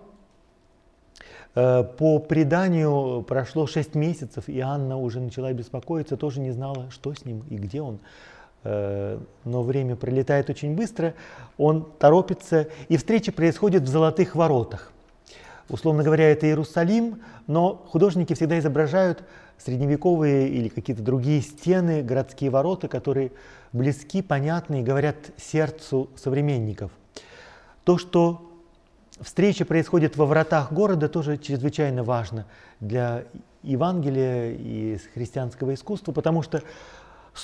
[1.55, 7.13] Э, по преданию прошло шесть месяцев, и Анна уже начала беспокоиться, тоже не знала, что
[7.13, 7.99] с ним и где он.
[8.63, 11.13] Э, но время пролетает очень быстро,
[11.57, 14.91] он торопится, и встреча происходит в Золотых Воротах.
[15.69, 19.23] Условно говоря, это Иерусалим, но художники всегда изображают
[19.57, 23.31] средневековые или какие-то другие стены, городские ворота, которые
[23.71, 26.91] близки, понятны и говорят сердцу современников.
[27.83, 28.51] То, что
[29.21, 32.45] встреча происходит во вратах города, тоже чрезвычайно важно
[32.79, 33.25] для
[33.63, 36.61] Евангелия и христианского искусства, потому что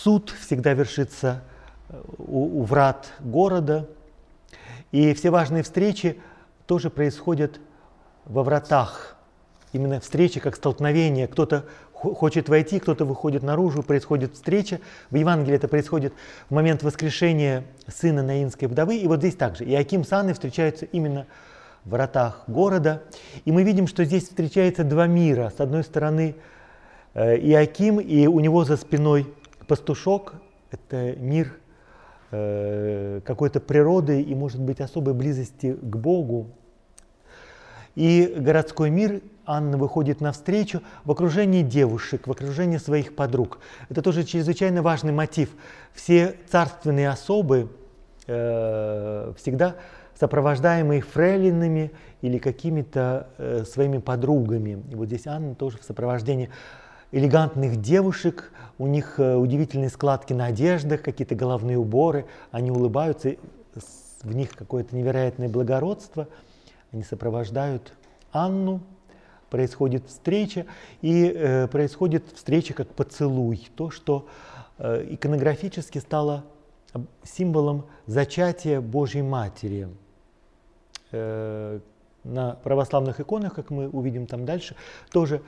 [0.04, 1.42] Суд всегда вершится
[1.88, 3.88] э, у, у врат города,
[4.92, 6.20] и все важные встречи
[6.66, 7.60] тоже происходят
[8.26, 9.16] во вратах.
[9.72, 11.28] Именно встречи как столкновение.
[11.28, 14.80] Кто-то хочет войти, кто-то выходит наружу, происходит встреча.
[15.12, 16.14] В Евангелии это происходит
[16.50, 18.98] в момент воскрешения сына Наинской вдовы.
[18.98, 19.64] И вот здесь также.
[19.64, 21.26] Иаким с Анной встречаются именно
[21.84, 23.04] в вратах города.
[23.46, 25.52] И мы видим, что здесь встречается два мира.
[25.56, 26.36] С одной стороны
[27.14, 29.34] э, Иаким, и у него за спиной
[29.68, 30.36] Пастушок–
[30.72, 31.58] это мир
[32.32, 36.48] э, какой-то природы и, может быть, особой близости к Богу.
[37.96, 43.60] И городской мир Анна выходит навстречу в окружении девушек, в окружении своих подруг.
[43.90, 45.50] Это тоже чрезвычайно важный мотив.
[45.94, 47.70] Все царственные особы
[48.28, 49.76] э, всегда
[50.20, 54.84] сопровождаемые фрейлинами или какими-то э, своими подругами.
[54.92, 56.50] И вот здесь Анна тоже в сопровождении
[57.12, 63.36] элегантных девушек, у них э, удивительные складки на одеждах, какие-то головные уборы, они улыбаются,
[64.22, 66.28] в них какое-то невероятное благородство,
[66.92, 67.94] они сопровождают
[68.32, 68.82] Анну,
[69.50, 70.66] происходит встреча,
[71.02, 74.28] и э, происходит встреча как поцелуй, то, что
[74.78, 76.44] э, иконографически стало
[77.24, 79.88] символом зачатия Божьей Матери.
[81.12, 81.80] Э,
[82.24, 84.76] на православных иконах, как мы увидим там дальше,
[85.12, 85.44] тоже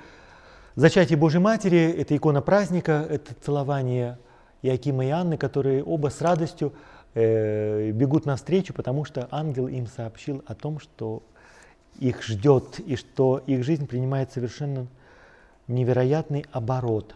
[0.77, 4.19] Зачатие Божьей Матери– это икона праздника, это целование
[4.61, 6.71] Иакима и Анны, которые оба с радостью
[7.15, 11.23] э, бегут навстречу, потому что ангел им сообщил о том, что
[11.97, 14.85] их ждет и что их жизнь принимает совершенно
[15.67, 17.15] невероятный оборот.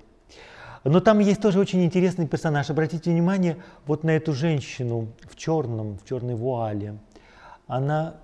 [0.83, 2.71] Но там есть тоже очень интересный персонаж.
[2.71, 6.97] Обратите внимание вот на эту женщину в черном, в черной вуале.
[7.67, 8.15] Она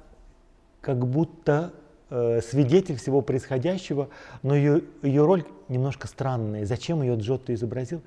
[0.82, 1.74] как будто
[2.10, 4.10] свидетель всего происходящего,
[4.42, 6.66] но ее, ее роль немножко странная.
[6.66, 8.02] Зачем ее Джотто изобразил,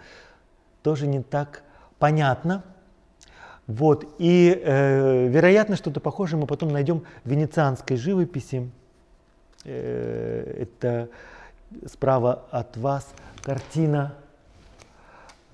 [0.82, 1.62] тоже не так
[1.98, 2.64] понятно.
[3.66, 4.04] Вот.
[4.18, 8.68] И, э, вероятно, что-то похожее мы потом найдем в венецианской живописи.
[9.64, 11.08] Э, это
[11.86, 13.06] справа от вас
[13.42, 14.14] картина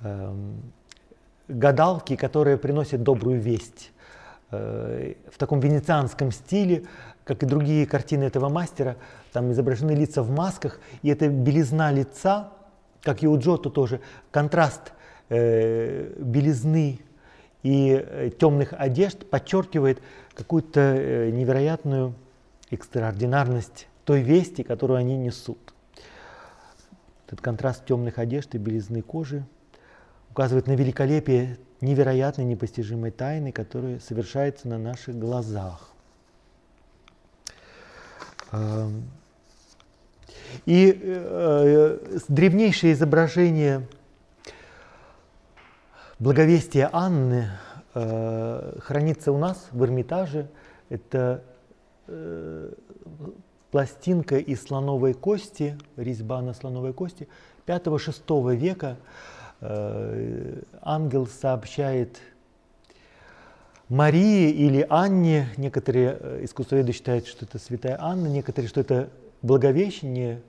[0.01, 0.35] э,
[1.49, 3.93] гадалки, которая приносит добрую весть.
[4.51, 6.85] Э, в таком венецианском стиле,
[7.27, 8.97] как и другие картины этого мастера,
[9.33, 12.53] там изображены лица в масках, и эта белизна лица,
[13.03, 14.93] как и у Джотто тоже, контраст
[15.29, 17.01] э, белизны
[17.65, 20.01] и э, темных одежд подчеркивает
[20.35, 22.15] какую-то э, невероятную
[22.71, 25.59] экстраординарность той вести, которую они несут.
[27.27, 29.45] Этот контраст темных одежд и белизны кожи
[30.31, 35.96] указывает на великолепие невероятной, непостижимой тайны, которая совершается на наших глазах.
[40.65, 43.87] И э, древнейшее изображение
[46.19, 47.51] благовестия Анны
[47.95, 50.49] э, хранится у нас в Эрмитаже.
[50.89, 51.43] Это
[52.07, 52.73] э,
[53.71, 57.29] пластинка из слоновой кости, резьба на слоновой кости
[57.67, 58.97] 5-6 века.
[59.61, 62.21] Э, ангел сообщает
[63.89, 69.11] Марии или Анне, некоторые э, искусствоведы считают, что это святая Анна, некоторые, что это
[69.43, 70.43] Благовещение,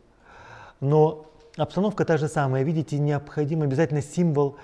[0.79, 2.63] но обстановка та же самая.
[2.63, 4.57] Видите, необходим обязательно символ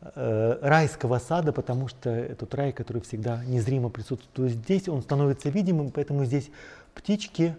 [0.00, 5.92] э, райского сада, потому что этот рай, который всегда незримо присутствует здесь, он становится видимым,
[5.92, 6.50] поэтому здесь
[6.94, 7.54] птички,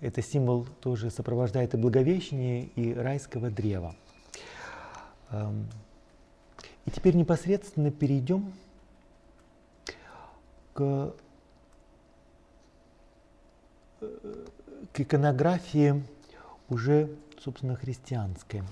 [0.00, 3.94] это символ тоже сопровождает и Благовещение, и райского древа.
[5.30, 5.66] Эм,
[6.84, 8.52] и теперь непосредственно перейдем
[10.72, 11.14] к,
[14.00, 16.02] к иконографии
[16.68, 18.62] уже, собственно, христианской.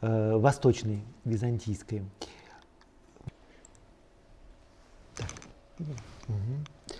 [0.00, 2.04] Э, восточной, византийской.
[5.16, 5.28] Так.
[6.28, 6.98] Угу.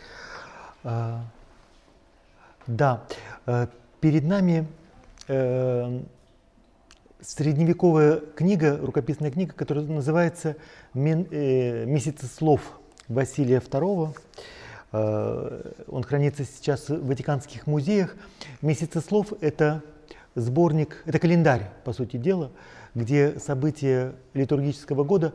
[0.83, 1.25] А,
[2.67, 3.07] да,
[3.47, 3.69] э,
[4.01, 4.67] перед нами
[5.29, 6.03] э,
[7.21, 10.57] средневековая книга, рукописная книга, которая называется
[10.95, 14.17] э, «Месяцеслов Василия II».
[14.93, 18.17] Э, он хранится сейчас в Ватиканских музеях.
[18.63, 19.83] «Месяцеслов»— это
[20.35, 22.51] сборник, это календарь, по сути дела,
[22.95, 25.35] где события литургического года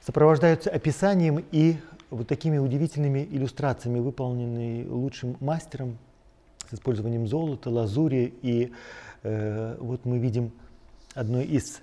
[0.00, 1.76] сопровождаются описанием и
[2.10, 5.98] вот такими удивительными иллюстрациями, выполненными лучшим мастером
[6.70, 8.34] с использованием золота, лазури.
[8.42, 8.72] И
[9.22, 10.52] э, вот мы видим
[11.14, 11.80] одно из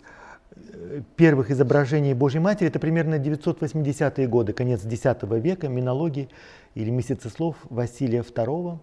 [0.55, 6.29] э, первых изображений Божьей Матери, это примерно 980-е годы, конец X века, минологии
[6.75, 8.77] или месяцеслов Василия II.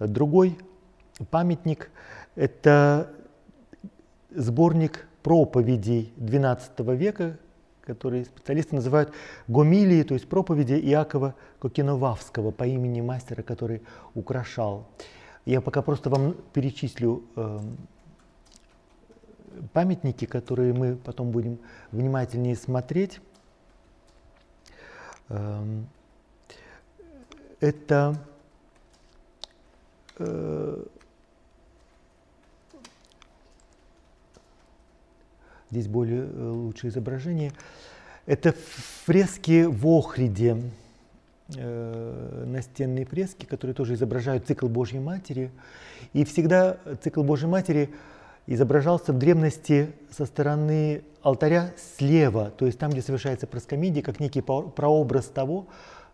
[0.00, 0.58] Другой
[1.30, 1.90] памятник–
[2.34, 3.10] это
[4.30, 7.38] сборник проповедей XII века,
[7.82, 9.12] который специалисты называют
[9.46, 13.82] гомилии, то есть проповеди Иакова Кокиновавского по имени мастера, который
[14.14, 14.88] украшал.
[15.44, 17.60] Я пока просто вам перечислю э,
[19.72, 21.58] памятники, которые мы потом будем
[21.92, 23.20] внимательнее смотреть.
[25.28, 25.86] Эм,
[27.60, 28.18] это
[30.18, 30.84] э,
[35.70, 37.52] здесь более э, лучшее изображение.
[38.26, 38.54] Это
[39.04, 40.62] фрески в Охриде,
[41.56, 45.50] э, настенные фрески, которые тоже изображают цикл Божьей Матери.
[46.12, 47.90] И всегда цикл Божьей Матери
[48.46, 54.42] изображался в древности со стороны алтаря слева, то есть там, где совершается проскомидия, как некий
[54.42, 55.66] прообраз того,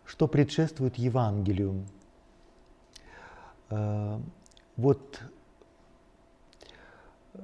[0.05, 1.85] что предшествует Евангелию.
[3.69, 4.17] Э,
[4.77, 5.21] вот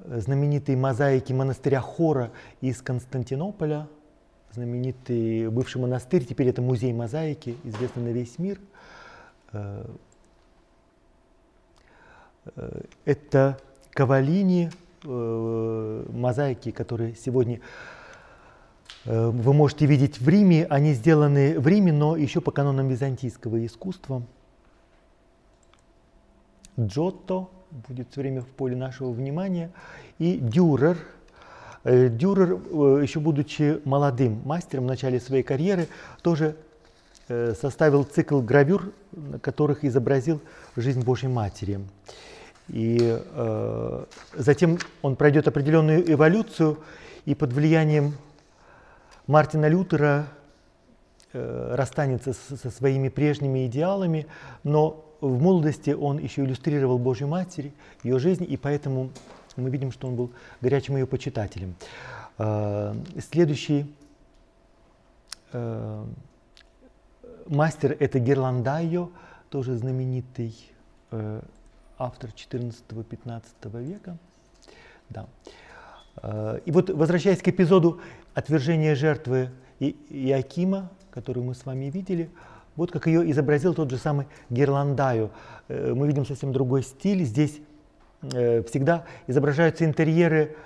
[0.06, 2.30] знаменитые мозаики монастыря Хора
[2.60, 3.88] из Константинополя,
[4.52, 8.60] знаменитый бывший монастырь, теперь это музей мозаики, известный на весь мир.
[9.52, 9.84] Э,
[12.56, 13.58] э, это
[13.98, 14.70] Кавалини,
[15.04, 17.60] э, мозаики, которые сегодня
[19.04, 20.66] вы можете видеть в Риме.
[20.66, 24.22] Они сделаны в Риме, но еще по канонам византийского искусства.
[26.78, 29.70] Джотто– будет все время в поле нашего внимания.
[30.18, 30.98] И Дюрер.
[31.84, 35.88] Э, Дюрер, э, еще будучи молодым мастером в начале своей карьеры,
[36.22, 36.56] тоже
[37.28, 40.40] э, составил цикл гравюр, на которых изобразил
[40.76, 41.80] жизнь Божьей Матери.
[42.68, 44.04] И э,
[44.34, 46.78] затем он пройдет определенную эволюцию,
[47.24, 48.14] и под влиянием
[49.26, 50.26] Мартина Лютера
[51.32, 54.26] э, расстанется со, со своими прежними идеалами,
[54.64, 59.10] но в молодости он еще иллюстрировал Божью Матерь, ее жизнь, и поэтому
[59.56, 61.74] мы видим, что он был горячим ее почитателем.
[62.38, 63.92] Э, следующий
[65.52, 66.04] э,
[67.46, 69.10] мастер– это Герландайо,
[69.50, 70.54] тоже знаменитый
[71.10, 71.40] э,
[71.98, 73.42] автор 14-15
[73.82, 74.16] века.
[75.10, 75.26] Да.
[76.22, 78.00] Э, и вот возвращаясь к эпизоду
[78.34, 82.30] отвержения жертвы Иакима, которую мы с вами видели,
[82.76, 85.30] вот как ее изобразил тот же самый Герландаю.
[85.68, 87.24] Э, мы видим совсем другой стиль.
[87.24, 87.60] Здесь
[88.22, 90.56] э, всегда изображаются интерьеры,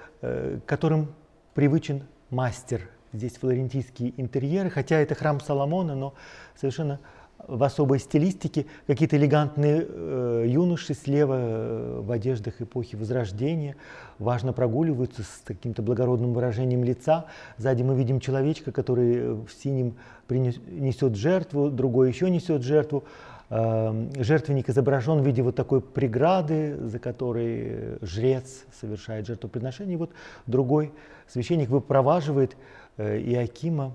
[0.67, 1.13] которым
[1.53, 2.89] привычен мастер.
[3.13, 6.15] Здесь флорентийские интерьеры, хотя это храм Соломона, но
[6.55, 7.01] совершенно
[7.49, 13.77] в особой стилистике, какие-то элегантные э, юноши слева э, в одеждах эпохи Возрождения,
[14.19, 17.27] важно прогуливаются с каким-то благородным выражением лица.
[17.59, 23.05] Сзади мы видим человечка, который в синем принес, несет жертву, другой еще несет жертву.
[23.51, 29.95] Э, жертвенник изображен в виде вот такой преграды, за которой жрец совершает жертвоприношение.
[29.95, 30.11] И вот
[30.47, 30.93] другой
[31.29, 32.57] священник выпроваживает
[32.97, 33.95] э, Иакима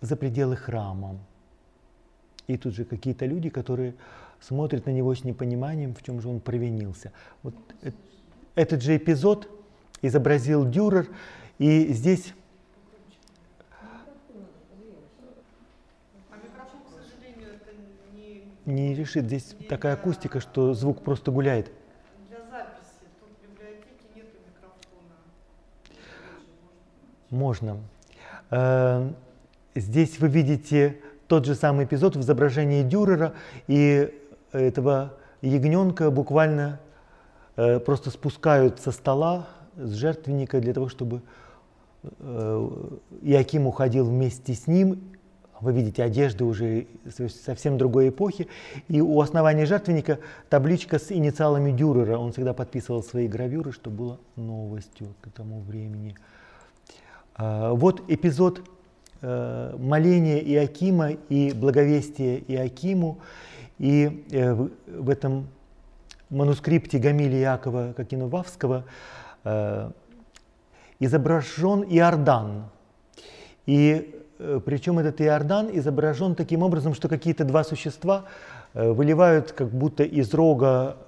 [0.00, 1.16] за пределы храма.
[2.46, 3.94] И тут же какие-то люди, которые
[4.40, 7.12] смотрят на него с непониманием, в чем же он провинился.
[7.42, 7.54] Вот
[8.54, 9.50] этот же эпизод
[10.02, 11.08] изобразил Дюрер,
[11.58, 12.34] и здесь
[18.66, 19.26] не решит.
[19.26, 21.70] Здесь не такая акустика, что звук просто гуляет.
[22.28, 23.06] Для записи.
[23.20, 25.14] Тут в библиотеке нет микрофона.
[27.30, 27.78] Можно.
[28.50, 29.12] Э,
[29.74, 33.34] здесь вы видите тот же самый эпизод в изображении Дюрера,
[33.66, 34.12] и
[34.52, 36.80] этого ягненка буквально
[37.56, 41.22] э, просто спускают со стола, с жертвенника для того, чтобы
[42.02, 42.70] э,
[43.22, 45.00] Иаким уходил вместе с ним.
[45.60, 46.86] Вы видите, одежды уже
[47.44, 48.46] совсем другой эпохи.
[48.88, 50.18] И у основания жертвенника
[50.50, 52.18] табличка с инициалами Дюрера.
[52.18, 56.14] Он всегда подписывал свои гравюры, что было новостью к тому времени.
[57.34, 58.68] А, вот эпизод
[59.22, 63.18] Э, моление Иакима и благовестие Иакиму.
[63.78, 65.46] И э, в этом
[66.28, 68.84] манускрипте Гамилия Якова Кокиновавского
[69.44, 69.90] э,
[71.00, 72.64] изображен Иордан.
[73.64, 74.12] И
[74.66, 78.26] причем этот Иордан изображен таким образом, что какие-то два существа
[78.74, 80.98] выливают как будто из рога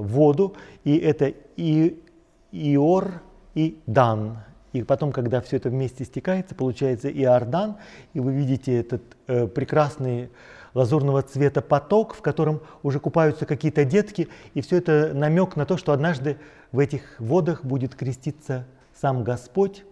[0.00, 2.02] воду, и это и
[2.50, 3.22] Иор
[3.54, 4.38] и Дан.
[4.74, 7.76] И потом, когда все это вместе стекается, получается Иордан,
[8.12, 10.30] и вы видите этот э, прекрасный
[10.74, 15.76] лазурного цвета поток, в котором уже купаются какие-то детки, и все это намек на то,
[15.76, 16.38] что однажды
[16.72, 18.66] в этих водах будет креститься
[19.00, 19.84] сам Господь.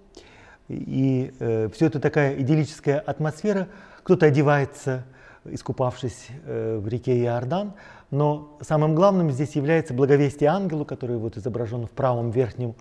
[0.66, 3.68] И э, все это такая идиллическая атмосфера.
[4.03, 5.05] Кто-то одевается,
[5.45, 7.74] искупавшись э, в реке Иордан,
[8.11, 12.74] но самым главным здесь является благовестие ангелу, который вот изображен в правом верхнем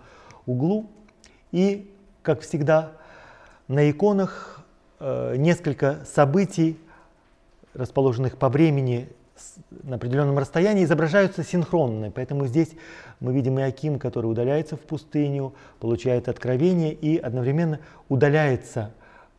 [0.46, 0.90] углу.
[1.52, 1.91] И
[2.22, 2.92] как всегда,
[3.68, 4.64] на иконах
[5.00, 6.78] э, несколько событий,
[7.74, 9.08] расположенных по времени
[9.82, 12.10] на определенном расстоянии, изображаются синхронно.
[12.10, 12.70] Поэтому здесь
[13.18, 18.92] мы видим Иаким, который удаляется в пустыню, получает откровение и одновременно удаляется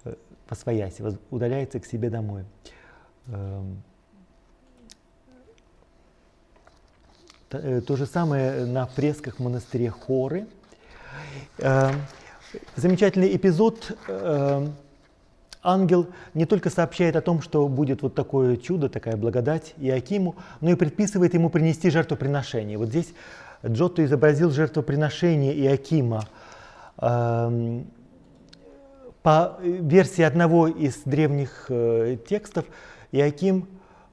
[0.04, 0.16] э,
[0.48, 2.44] по свояси, удаляется к себе домой.
[3.28, 3.82] Эм,
[7.52, 10.48] э, то же самое на фресках в монастыре Хоры.
[12.76, 13.98] Замечательный эпизод.
[14.08, 14.68] Э,
[15.64, 20.72] ангел не только сообщает о том, что будет вот такое чудо, такая благодать Иакиму, но
[20.72, 22.78] и предписывает ему принести жертвоприношение.
[22.78, 23.14] Вот здесь
[23.66, 26.28] Джотто изобразил жертвоприношение Иакима.
[26.98, 27.88] Эм,
[29.22, 32.66] по версии одного из древних э, текстов,
[33.14, 33.68] Иаким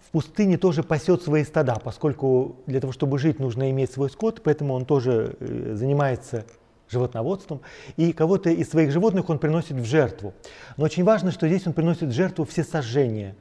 [0.07, 4.41] в пустыне тоже пасет свои стада, поскольку для того, чтобы жить, нужно иметь свой скот,
[4.43, 6.45] поэтому он тоже э, занимается
[6.91, 7.61] животноводством,
[7.97, 10.34] и кого-то из своих животных он приносит в жертву.
[10.76, 13.36] Но очень важно, что здесь он приносит в жертву все сожжения.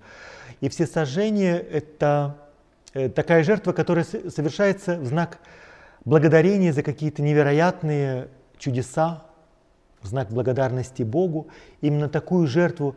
[0.62, 2.38] И все сожжения– это
[2.94, 5.40] э, такая жертва, которая совершается в знак
[6.06, 8.28] благодарения за какие-то невероятные
[8.58, 9.24] чудеса,
[10.02, 11.48] в знак благодарности Богу.
[11.82, 12.96] Именно такую жертву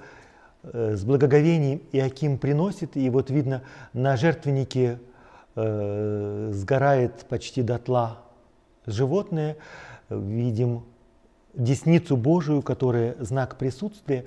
[0.62, 2.96] э, с благоговением Иаким приносит.
[2.96, 4.98] И вот видно на жертвеннике
[5.56, 8.18] э, сгорает почти дотла
[8.86, 9.56] животное,
[10.18, 10.82] видим
[11.54, 14.24] десницу Божию, которая знак присутствия.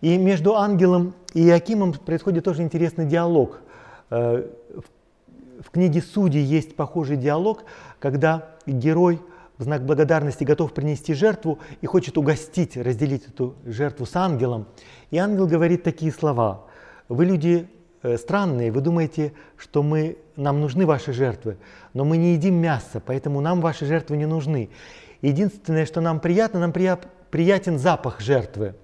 [0.00, 3.60] И между ангелом и Иакимом происходит тоже интересный диалог.
[4.10, 4.48] Э,
[5.60, 7.64] в книге «Судей» есть похожий диалог,
[7.98, 9.20] когда герой
[9.58, 14.66] в знак благодарности готов принести жертву и хочет угостить, разделить эту жертву с ангелом.
[15.10, 16.64] И ангел говорит такие слова.
[17.08, 17.68] «Вы люди
[18.02, 21.58] э, странные, вы думаете, что мы, нам нужны ваши жертвы,
[21.94, 24.70] но мы не едим мясо, поэтому нам ваши жертвы не нужны.
[25.22, 28.74] Единственное, что нам приятно, нам приятен запах жертвы,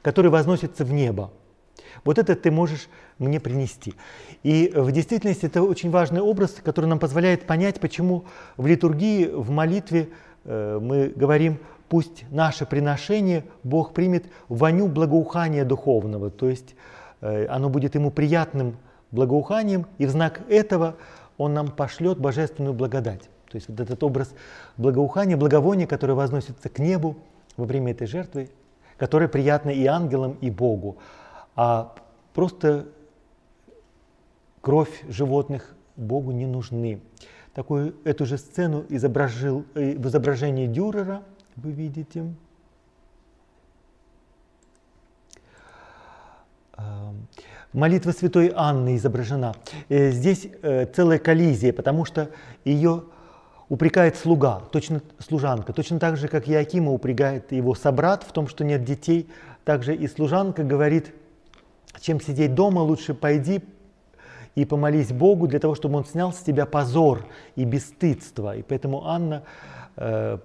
[0.00, 1.30] который возносится в небо.
[2.04, 2.88] Вот это ты можешь
[3.18, 3.94] мне принести.
[4.42, 8.24] И в действительности это очень важный образ, который нам позволяет понять, почему
[8.56, 10.08] в литургии, в молитве
[10.44, 16.76] э, мы говорим, пусть наше приношение Бог примет воню благоухания духовного, то есть
[17.20, 18.76] э, оно будет ему приятным
[19.10, 20.96] благоуханием, и в знак этого
[21.36, 23.28] он нам пошлет божественную благодать.
[23.50, 24.32] То есть вот этот образ
[24.76, 27.16] благоухания, благовония, которое возносится к небу
[27.56, 28.50] во время этой жертвы,
[28.96, 30.98] которое приятно и ангелам, и Богу.
[31.56, 31.94] А
[32.32, 32.86] просто
[34.60, 37.00] кровь животных Богу не нужны.
[37.52, 41.22] Такую, эту же сцену изображил э, в изображении Дюрера,
[41.56, 42.24] вы видите.
[47.72, 49.54] Молитва святой Анны изображена.
[49.88, 52.30] Э, здесь э, целая коллизия, потому что
[52.64, 53.04] ее
[53.70, 58.64] упрекает слуга, точно служанка, точно так же, как Иакима упрекает его собрат в том, что
[58.64, 59.30] нет детей,
[59.64, 61.14] также и служанка говорит,
[62.00, 63.62] чем сидеть дома, лучше пойди
[64.56, 68.56] и помолись Богу для того, чтобы Он снял с тебя позор и бесстыдство.
[68.56, 69.44] И поэтому Анна
[69.96, 70.38] э,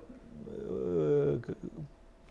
[0.60, 1.40] э,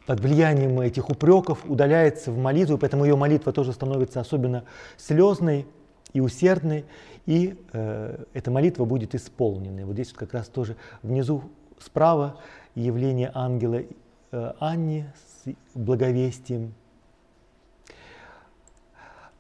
[0.06, 4.62] под влиянием этих упреков удаляется в молитву, поэтому ее молитва тоже становится особенно
[4.96, 5.66] слезной
[6.14, 6.86] и усердной
[7.26, 9.84] и э, эта молитва будет исполнена.
[9.84, 11.42] Вот здесь вот как раз тоже внизу
[11.78, 12.40] справа
[12.74, 13.82] явление ангела
[14.30, 15.06] э, Анни
[15.44, 16.72] с благовестием.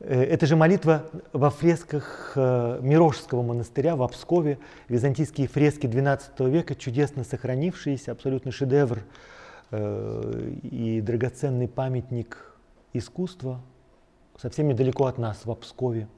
[0.00, 4.58] Э, это же молитва во фресках э, Мирожского монастыря в Обскове,
[4.88, 9.04] византийские фрески XII века, чудесно сохранившиеся, абсолютный шедевр
[9.70, 12.56] э, и драгоценный памятник
[12.92, 13.60] искусства,
[14.36, 16.08] совсем недалеко от нас, в Обскове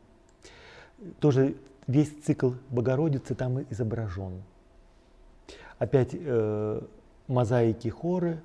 [1.20, 4.42] тоже весь цикл Богородицы там изображен.
[5.78, 6.80] Опять э,
[7.28, 8.40] мозаики хоры.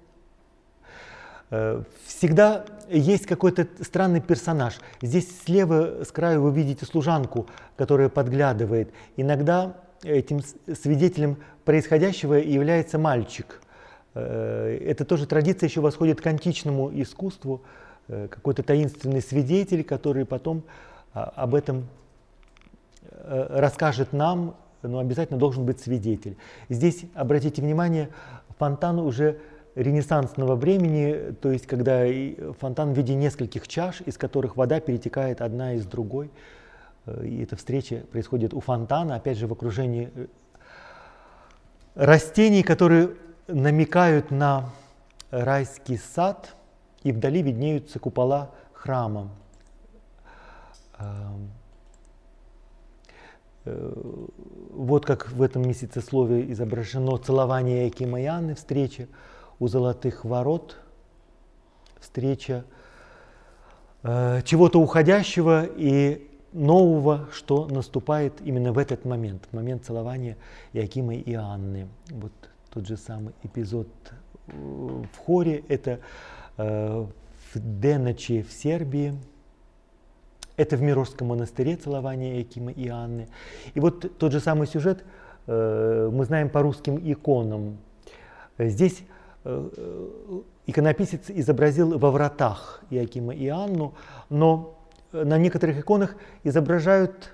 [1.50, 4.80] Э, всегда есть какой-то странный персонаж.
[5.02, 7.48] Здесь слева с краю вы видите служанку,
[7.78, 8.92] которая подглядывает.
[9.18, 13.62] Иногда этим свидетелем происходящего является мальчик.
[14.14, 17.62] Э, это тоже традиция еще восходит к античному искусству.
[18.08, 20.64] Э, какой-то таинственный свидетель, который потом
[21.14, 21.88] а, об этом
[23.24, 26.38] расскажет нам, но обязательно должен быть свидетель.
[26.70, 28.10] Здесь, обратите внимание,
[28.58, 29.40] фонтан уже
[29.76, 32.04] ренессансного времени, то есть когда
[32.60, 36.30] фонтан в виде нескольких чаш, из которых вода перетекает одна из другой.
[37.06, 40.28] Э, и эта встреча происходит у фонтана, опять же в окружении э,
[41.96, 43.12] растений, которые
[43.48, 44.70] намекают на
[45.30, 46.54] райский сад,
[47.04, 49.30] и вдали виднеются купола храма.
[53.66, 53.94] Э,
[54.72, 59.08] вот как в этом месяце слове изображено целование Якима и Анны, встреча
[59.60, 60.78] у золотых ворот,
[62.00, 62.66] встреча
[64.04, 70.38] э, чего-то уходящего и нового, что наступает именно в этот момент, в момент целования
[70.74, 71.88] Якима и Анны.
[72.10, 72.32] Вот
[72.74, 73.88] тот же самый эпизод
[74.48, 76.00] э, в хоре, это
[76.58, 77.06] э,
[77.54, 79.18] в Деночи в Сербии,
[80.62, 83.28] это в Мирожском монастыре целование Якима и Анны.
[83.74, 85.04] И вот тот же самый сюжет
[85.48, 87.78] э, мы знаем по русским иконам.
[88.60, 89.04] Здесь
[89.44, 89.70] э,
[90.68, 93.96] иконописец изобразил во вратах Иакима и Анну,
[94.30, 94.78] но
[95.12, 97.32] на некоторых иконах изображают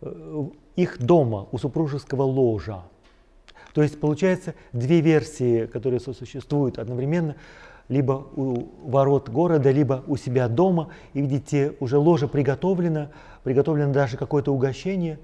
[0.00, 0.44] э,
[0.74, 2.82] их дома у супружеского ложа.
[3.74, 7.36] То есть получается две версии, которые сосуществуют одновременно
[7.90, 13.08] либо у ворот города, либо у себя дома, и видите, уже ложе приготовлено,
[13.42, 15.18] приготовлено даже какое-то угощение.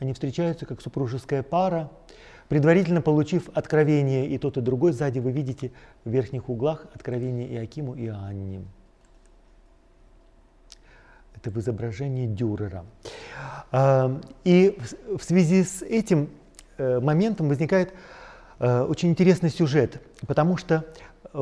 [0.00, 1.90] Они встречаются как супружеская пара,
[2.48, 4.92] предварительно получив откровение и тот, и другой.
[4.92, 5.70] Сзади вы видите
[6.04, 8.64] в верхних углах откровение Иакиму и Анне.
[11.36, 12.84] Это в изображении Дюрера.
[13.70, 14.76] А, и
[15.16, 16.30] в связи с этим
[16.78, 17.94] э, моментом возникает
[18.58, 20.84] э, очень интересный сюжет, потому что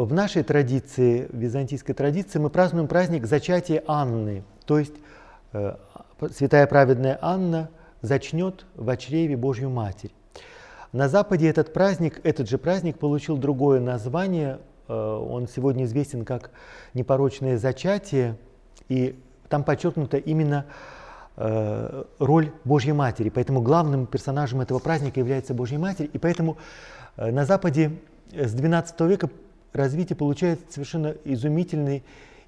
[0.05, 4.93] в нашей традиции, в византийской традиции, мы празднуем праздник зачатия Анны, то есть
[5.55, 5.77] э,
[6.33, 7.71] святая праведная Анна
[8.03, 10.11] зачнет в чреве Божью Матерь.
[10.93, 14.59] На Западе этот праздник, этот же праздник получил другое название.
[14.87, 16.51] Э, он сегодня известен как
[16.93, 18.37] непорочное зачатие,
[18.91, 19.19] и
[19.49, 20.67] там подчеркнута именно
[21.39, 23.31] э, роль Божьей Матери.
[23.31, 26.11] Поэтому главным персонажем этого праздника является Божья Матерь.
[26.13, 26.59] И поэтому
[27.17, 27.93] э, на Западе
[28.33, 29.31] с XII века
[29.73, 32.03] развитие получает совершенно изумительный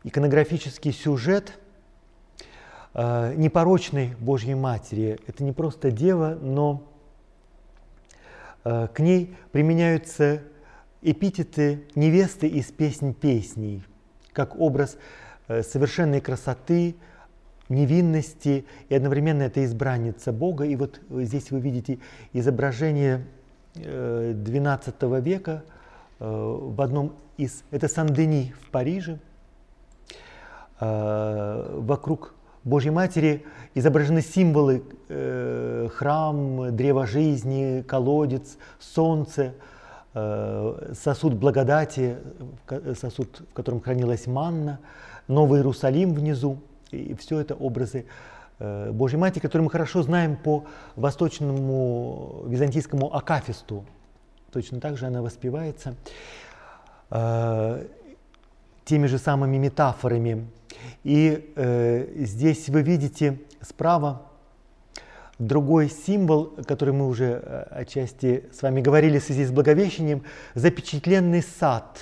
[0.05, 1.59] иконографический сюжет
[2.95, 5.21] непорочной Божьей Матери.
[5.27, 6.83] Это не просто дева, но
[8.65, 10.43] к ней применяются
[11.03, 13.83] эпитеты невесты из песнь песней,
[14.33, 14.97] как образ
[15.49, 16.97] э, совершенной красоты,
[17.69, 20.65] невинности, и одновременно это избранница Бога.
[20.65, 21.99] И вот здесь вы видите
[22.33, 23.25] изображение
[23.75, 25.78] XII э, века э,
[26.19, 27.63] в одном из...
[27.71, 29.19] Это Сан-Дени в Париже.
[30.81, 33.45] Вокруг Божьей Матери
[33.75, 34.83] изображены символы
[35.95, 39.55] храм, древо жизни, колодец, солнце–
[40.15, 42.17] Э, сосуд благодати,
[42.99, 44.81] сосуд, в котором хранилась манна,
[45.29, 46.59] Новый Иерусалим внизу.
[46.91, 48.07] И все это образы
[48.59, 50.65] э, Божьей Матери, которые мы хорошо знаем по
[50.97, 53.85] восточному византийскому акафисту.
[54.53, 55.95] Точно так же она воспевается
[57.11, 57.87] э,
[58.85, 60.49] теми же самыми метафорами.
[61.05, 61.53] И
[62.17, 64.29] здесь вы видите справа
[65.39, 70.25] Другой символ, который мы уже э, отчасти с вами говорили в связи с Благовещением,
[70.57, 72.01] запечатленный сад.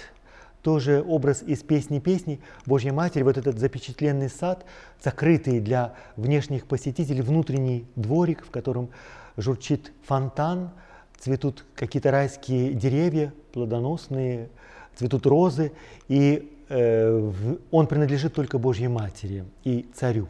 [0.62, 4.64] Тоже образ из песни песни Божьей Матери, вот этот запечатленный сад,
[5.04, 8.88] закрытый для внешних посетителей, внутренний дворик, в котором
[9.36, 10.70] журчит фонтан,
[11.18, 14.48] цветут какие-то райские деревья, плодоносные,
[14.94, 15.72] цветут розы,
[16.08, 17.32] и э,
[17.70, 20.28] он принадлежит только Божьей Матери и Царю.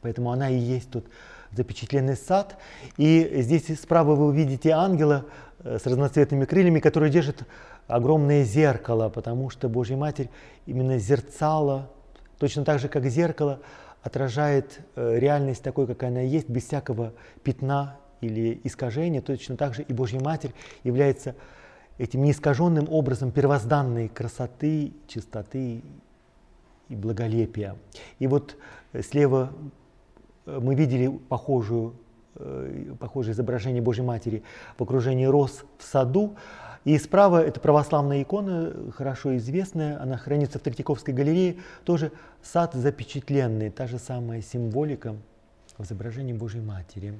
[0.00, 1.06] Поэтому она и есть тут
[1.52, 2.56] запечатленный сад.
[2.96, 5.26] И здесь справа вы увидите ангела
[5.64, 7.42] э, с разноцветными крыльями, который держит
[7.86, 10.28] огромное зеркало, потому что Божья Матерь
[10.66, 11.90] именно зерцала,
[12.38, 13.60] точно так же, как зеркало
[14.02, 17.12] отражает э, реальность такой, какая она есть, без всякого
[17.42, 20.52] пятна или искажения, точно так же и Божья Матерь
[20.84, 21.34] является
[21.98, 25.82] этим неискаженным образом первозданной красоты, чистоты
[26.88, 27.76] и благолепия.
[28.18, 28.56] И вот
[28.92, 29.52] э, слева
[30.46, 31.94] мы видели похожую,
[32.36, 34.42] э, похожее изображение Божьей Матери
[34.78, 36.36] в окружении роз в саду.
[36.84, 42.12] И справа это православная икона, хорошо известная, она хранится в Третьяковской галерее, тоже
[42.44, 45.16] сад запечатленный, та же самая символика
[45.78, 47.14] в изображении Божьей Матери.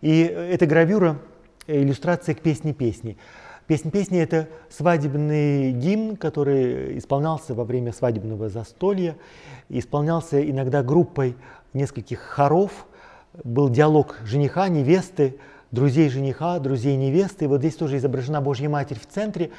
[0.00, 1.18] И эта гравюра
[1.66, 3.16] иллюстрация к песне песни.
[3.66, 9.14] Песня песни– это свадебный гимн, который исполнялся во время свадебного застолья,
[9.68, 11.36] исполнялся иногда группой
[11.74, 12.86] нескольких хоров,
[13.44, 15.36] был диалог жениха, невесты,
[15.70, 17.44] друзей жениха, друзей невесты.
[17.44, 19.50] И вот здесь тоже изображена Божья Матерь в центре,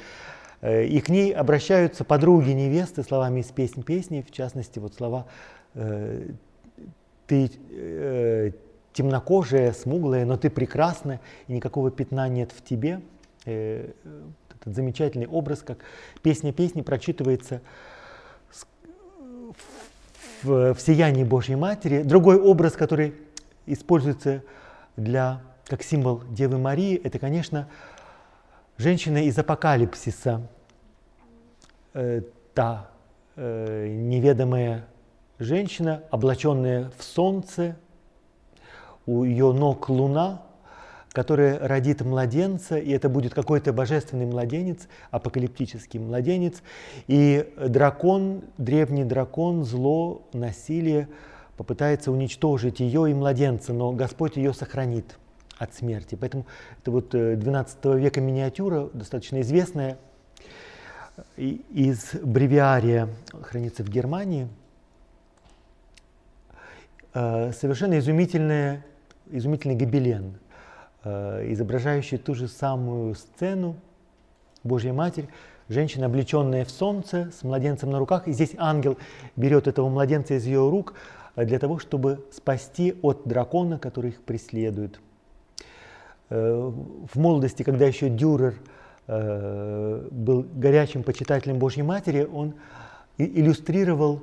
[0.60, 5.26] э, и к ней обращаются подруги невесты словами из песни песни, в частности, вот слова
[5.74, 6.30] э,
[7.28, 8.50] «ты э,
[8.92, 13.00] темнокожая, смуглая, но ты прекрасна, и никакого пятна нет в тебе».
[13.44, 15.78] Этот замечательный образ, как
[16.22, 17.62] песня песни прочитывается
[20.42, 22.02] в, в сиянии Божьей Матери.
[22.02, 23.14] Другой образ, который
[23.66, 24.42] используется
[24.96, 27.68] для, как символ Девы Марии, это, конечно,
[28.76, 30.46] женщина из апокалипсиса,
[31.94, 32.22] э,
[32.54, 32.90] та
[33.36, 34.86] э, неведомая
[35.38, 37.76] женщина, облаченная в солнце,
[39.10, 40.42] у ее ног луна,
[41.12, 46.62] которая родит младенца, и это будет какой-то божественный младенец, апокалиптический младенец.
[47.08, 51.08] И дракон, древний дракон, зло, насилие
[51.56, 55.18] попытается уничтожить ее и младенца, но Господь ее сохранит
[55.58, 56.14] от смерти.
[56.14, 56.46] Поэтому
[56.80, 59.98] это вот 12 э, века миниатюра, достаточно известная,
[61.36, 63.08] из бревиария,
[63.42, 64.48] хранится в Германии.
[67.12, 68.84] Э, совершенно изумительная,
[69.32, 70.38] изумительный гобелен–
[71.02, 73.76] Э, изображающий ту же самую сцену.
[74.62, 75.28] Божья Матерь,
[75.70, 78.28] женщина, облеченная в солнце, с младенцем на руках.
[78.28, 78.98] И здесь ангел
[79.34, 80.92] берет этого младенца из ее рук
[81.36, 85.00] э, для того, чтобы спасти от дракона, который их преследует.
[86.28, 88.54] Э, в молодости, когда еще Дюрер
[89.08, 92.54] был горячим почитателем Божьей Матери, он
[93.18, 94.20] иллюстрировал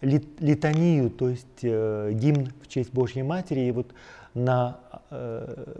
[0.00, 3.60] литанию, то есть гимн в честь Божьей Матери.
[3.66, 3.92] И вот
[4.34, 4.78] на
[5.10, 5.74] э,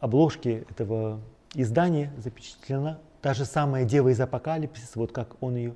[0.00, 1.20] обложке этого
[1.54, 5.74] издания запечатлена та же самая Дева из Апокалипсиса, вот как он ее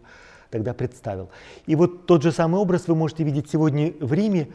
[0.51, 1.30] тогда представил.
[1.66, 4.49] И вот тот же самый образ вы можете видеть сегодня в Риме.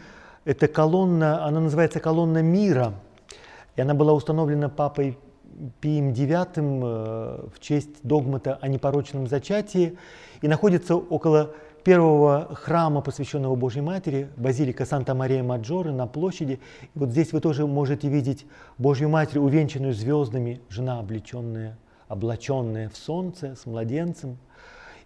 [0.45, 2.93] эта колонна, она называется колонна мира,
[3.75, 5.17] и она была установлена папой
[5.81, 9.97] Пием IX э, в честь догмата о непорочном зачатии
[10.41, 11.53] и находится около
[11.83, 16.59] первого храма, посвященного Божьей Матери, базилика Санта-Мария-Маджоре на площади.
[16.95, 18.45] И вот здесь вы тоже можете видеть
[18.77, 21.77] Божью Матерь, увенчанную звездами, жена облеченная,
[22.07, 24.37] облаченная в солнце с младенцем.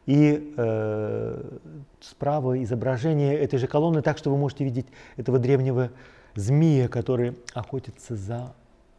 [0.06, 1.58] И э,
[2.00, 5.92] справа изображение этой же колонны, так что вы можете видеть этого древнего
[6.36, 8.54] змея, который охотится за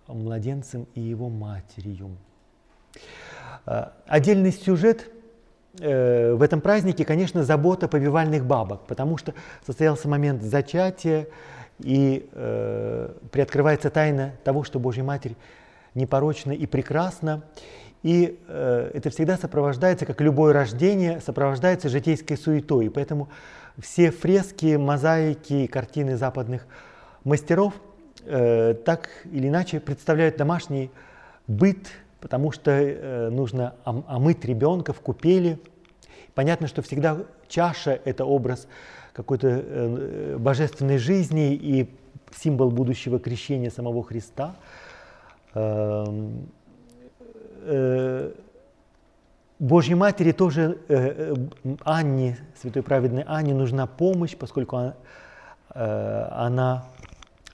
[0.06, 2.10] младенцем и его матерью.
[3.64, 5.10] Э, отдельный сюжет
[5.74, 11.28] в этом празднике, конечно, забота повивальных бабок, потому что состоялся момент зачатия,
[11.80, 15.36] и э, приоткрывается тайна того, что Божья Матерь
[15.94, 17.42] непорочна и прекрасна.
[18.02, 22.86] И э, это всегда сопровождается, как любое рождение, сопровождается житейской суетой.
[22.86, 23.28] И поэтому
[23.78, 26.66] все фрески, мозаики, картины западных
[27.24, 27.74] мастеров
[28.24, 30.90] э, так или иначе представляют домашний
[31.46, 31.88] быт,
[32.20, 35.58] потому что э, нужно ом- омыть ребенка в купели.
[36.34, 38.68] Понятно, что всегда чаша– это образ
[39.12, 41.88] какой-то э, божественной жизни и
[42.36, 44.54] символ будущего крещения самого Христа.
[45.54, 46.48] Эм,
[47.62, 48.32] э,
[49.58, 54.94] Божьей Матери тоже, э, э, Анне, святой праведной Анне, нужна помощь, поскольку она,
[55.74, 56.86] она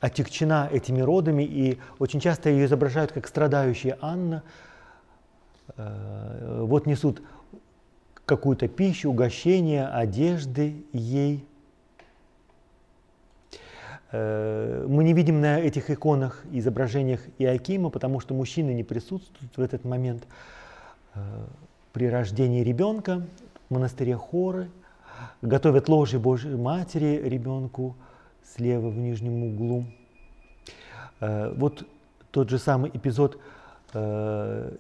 [0.05, 4.43] отягчена этими родами, и очень часто ее изображают как страдающая Анна.
[5.77, 7.23] Вот несут
[8.27, 11.47] какую-то пищу, угощение, одежды ей.
[14.13, 19.87] Мы не видим на этих иконах, изображениях Иакима, потому что мужчины не присутствуют в этот
[19.87, 20.25] момент
[21.95, 23.23] при рождении ребенка
[23.71, 24.69] в монастыре Хоры,
[25.41, 27.97] готовят ложе Божьей Матери ребенку
[28.55, 29.85] слева в нижнем углу.
[31.21, 31.87] Вот
[32.31, 33.39] тот же самый эпизод
[33.93, 34.71] в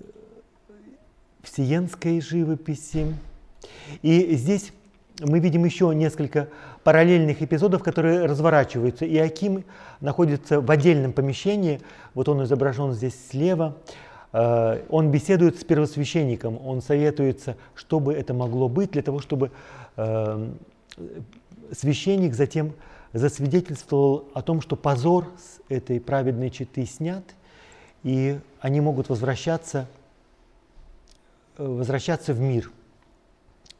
[1.44, 3.14] сиенской живописи.
[4.02, 4.72] И здесь
[5.20, 6.48] мы видим еще несколько
[6.82, 9.04] параллельных эпизодов, которые разворачиваются.
[9.04, 9.64] И Аким
[10.00, 11.80] находится в отдельном помещении,
[12.14, 13.76] вот он изображен здесь слева.
[14.32, 19.52] Э, он беседует с первосвященником, он советуется, что бы это могло быть, для того, чтобы
[19.96, 20.48] э,
[21.72, 22.72] священник затем
[23.14, 27.24] засвидетельствовал о том, что позор с этой праведной четы снят,
[28.02, 29.88] и они могут возвращаться,
[31.56, 32.70] э, возвращаться в мир–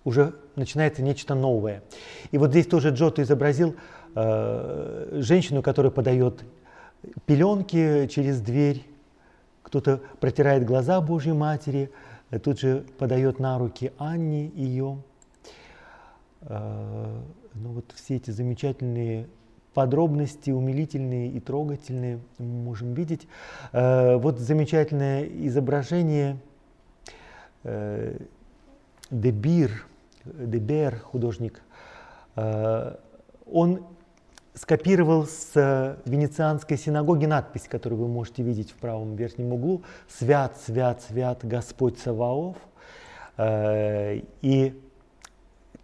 [0.05, 1.83] уже начинается нечто новое.
[2.31, 3.75] И вот здесь тоже Джотто изобразил
[4.15, 6.45] э, женщину, которая подает
[7.27, 8.85] пеленки через дверь,
[9.63, 11.91] кто-то протирает глаза Божьей Матери,
[12.31, 14.99] э, тут же подает на руки Анне ее.
[16.43, 17.21] Э,
[17.55, 19.29] ну вот все эти замечательные
[19.75, 23.27] подробности, умилительные и трогательные мы можем видеть.
[23.73, 26.39] Э, вот замечательное изображение
[27.65, 28.19] э,
[29.11, 29.87] Дебир,
[30.25, 31.61] Дебер, художник,
[32.37, 32.97] э,
[33.51, 33.85] он
[34.55, 41.03] скопировал с венецианской синагоги надпись, которую вы можете видеть в правом верхнем углу «Свят, свят,
[41.03, 42.57] свят Господь Саваоф».
[43.37, 44.84] И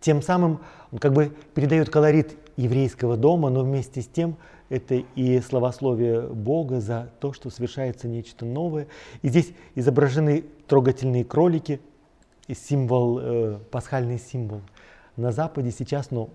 [0.01, 0.61] тем самым
[0.93, 4.37] он как бы передает колорит еврейского дома, но вместе с тем
[4.69, 8.87] это и словословие Бога за то, что совершается нечто новое.
[9.23, 11.81] И здесь изображены трогательные кролики,
[12.49, 14.63] символ, э, пасхальный символ.
[15.17, 16.31] На Западе сейчас, ну,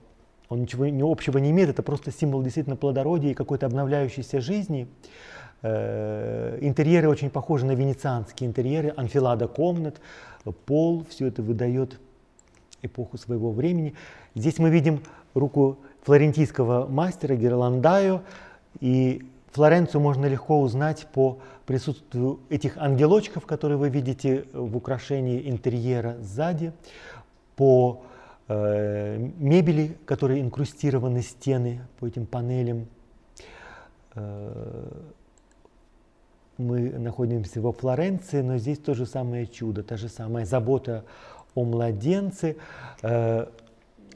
[0.49, 4.87] он ничего не общего не имеет, это просто символ действительно плодородия и какой-то обновляющейся жизни.
[5.61, 9.99] Э, интерьеры очень похожи на венецианские интерьеры, анфилада комнат,
[10.65, 11.99] пол, все это выдает
[12.85, 13.93] эпоху своего времени.
[14.35, 15.01] Здесь мы видим
[15.33, 18.21] руку флорентийского мастера Герландаю,
[18.79, 19.25] и
[19.55, 26.73] Флоренцию можно легко узнать по присутствию этих ангелочков, которые вы видите в украшении интерьера сзади,
[27.55, 28.03] по
[28.49, 32.87] э, мебели, которые инкрустированы стены по этим панелям.
[34.15, 34.91] Э,
[36.57, 41.05] мы находимся во Флоренции, но здесь то же самое чудо, та же самая забота
[41.55, 42.57] о младенце.
[43.01, 43.47] Э,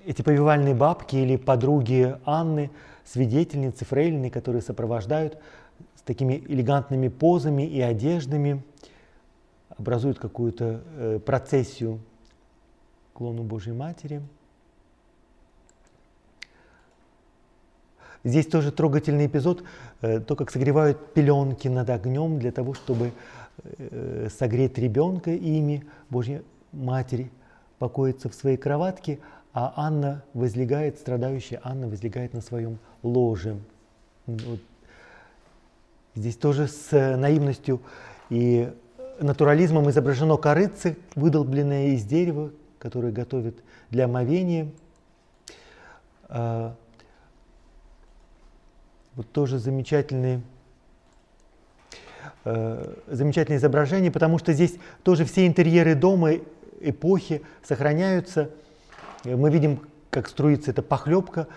[0.05, 2.69] эти повивальные бабки или подруги Анны–
[3.11, 5.37] свидетельницы, фрейлины, которые сопровождают
[5.95, 8.63] с такими элегантными позами и одеждами,
[9.69, 11.99] образуют какую-то э, процессию
[13.13, 14.21] к лону Божьей Матери.
[18.23, 19.63] Здесь тоже трогательный эпизод,
[20.01, 23.11] э, то, как согревают пеленки над огнем для того, чтобы
[24.29, 25.83] согреть ребенка ими.
[26.09, 27.31] Божья Матери
[27.79, 29.19] покоится в своей кроватке,
[29.53, 33.57] а Анна возлегает, страдающая Анна возлегает на своем ложе.
[34.25, 34.59] Вот.
[36.15, 37.81] Здесь тоже с наивностью
[38.29, 38.71] и
[39.19, 43.55] натурализмом изображено корыце, выдолбленное из дерева, которое готовят
[43.89, 44.69] для омовения.
[46.27, 46.75] А,
[49.15, 50.41] вот тоже замечательные
[52.45, 56.33] э, замечательное изображение, потому что здесь тоже все интерьеры дома
[56.81, 58.49] эпохи сохраняются.
[59.23, 61.47] Мы видим, как струится эта похлебка,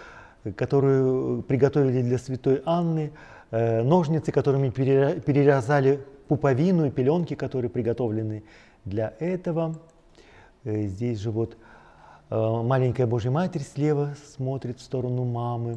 [0.57, 3.13] которую приготовили для святой Анны,
[3.51, 8.43] э, ножницы, которыми перерезали пуповину и пеленки, которые приготовлены
[8.85, 9.79] для этого.
[10.65, 11.57] Э, здесь же вот
[12.31, 15.77] маленькая Божья Матерь слева смотрит в сторону мамы.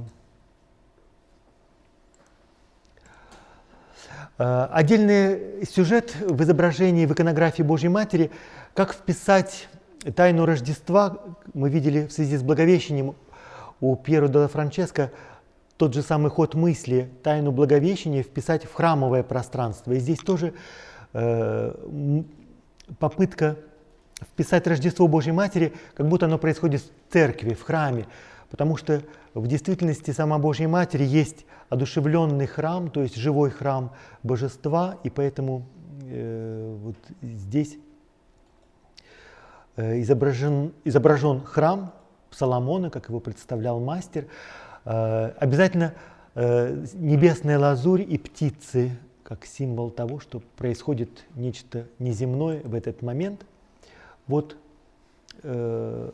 [4.38, 8.32] Э, отдельный сюжет в изображении в иконографии Божьей Матери,
[8.76, 9.70] как вписать
[10.16, 11.18] тайну Рождества,
[11.54, 13.16] мы видели в связи с Благовещением
[13.80, 15.12] у Пьеро де Франческо
[15.78, 19.94] тот же самый ход мысли, тайну Благовещения вписать в храмовое пространство.
[19.94, 20.54] И здесь тоже
[21.14, 21.74] э,
[23.00, 23.58] попытка
[24.22, 28.08] вписать Рождество Божьей Матери, как будто оно происходит в церкви, в храме,
[28.50, 29.02] потому что
[29.34, 35.66] в действительности сама Божья Матерь есть одушевленный храм, то есть живой храм божества, и поэтому
[36.04, 37.78] э, вот здесь
[39.78, 41.92] изображен, изображен храм
[42.32, 44.28] Соломона, как его представлял мастер.
[44.86, 45.94] Э, обязательно
[46.36, 48.92] э, небесная лазурь и птицы,
[49.24, 53.46] как символ того, что происходит нечто неземное в этот момент.
[54.28, 54.58] Вот
[55.44, 56.12] э,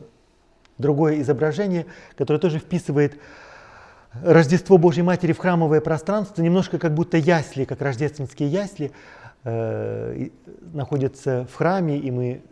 [0.78, 1.86] другое изображение,
[2.16, 3.18] которое тоже вписывает
[4.22, 8.92] Рождество Божьей Матери в храмовое пространство, немножко как будто ясли, как рождественские ясли,
[9.44, 10.28] э,
[10.74, 12.42] находятся в храме, и мы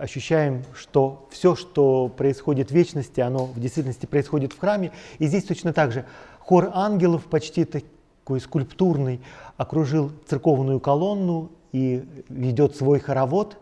[0.00, 4.92] ощущаем, что все, что происходит в вечности, оно в действительности происходит в храме.
[5.18, 6.06] И здесь точно так же
[6.38, 9.20] хор ангелов, почти такой скульптурный,
[9.56, 13.58] окружил церковную колонну и ведет свой хоровод.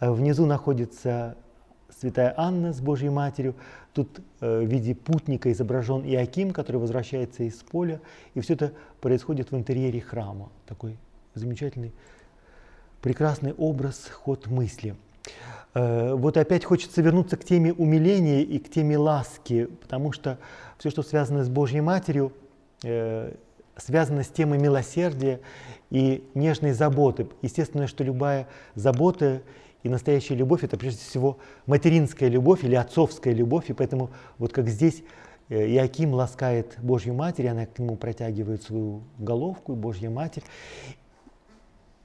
[0.00, 1.36] Э, внизу находится
[1.98, 3.54] святая Анна с Божьей Матерью.
[3.94, 8.00] Тут э, в виде путника изображен Иаким, который возвращается из поля.
[8.34, 10.50] И все это происходит в интерьере храма.
[10.66, 10.98] Такой
[11.34, 11.92] замечательный,
[13.00, 14.94] прекрасный образ, ход мысли.
[15.74, 20.38] Э, вот опять хочется вернуться к теме умиления и к теме ласки, потому что
[20.78, 22.32] все, что связано с Божьей Матерью,
[22.82, 23.34] э,
[23.76, 25.40] связано с темой милосердия
[25.90, 27.28] и нежной заботы.
[27.42, 29.42] Естественно, что любая забота
[29.82, 33.70] и настоящая любовь– это прежде всего материнская любовь или отцовская любовь.
[33.70, 35.02] И поэтому вот как здесь
[35.48, 40.42] э, Иаким ласкает Божью Матерь, она к нему протягивает свою головку, Божья Матерь.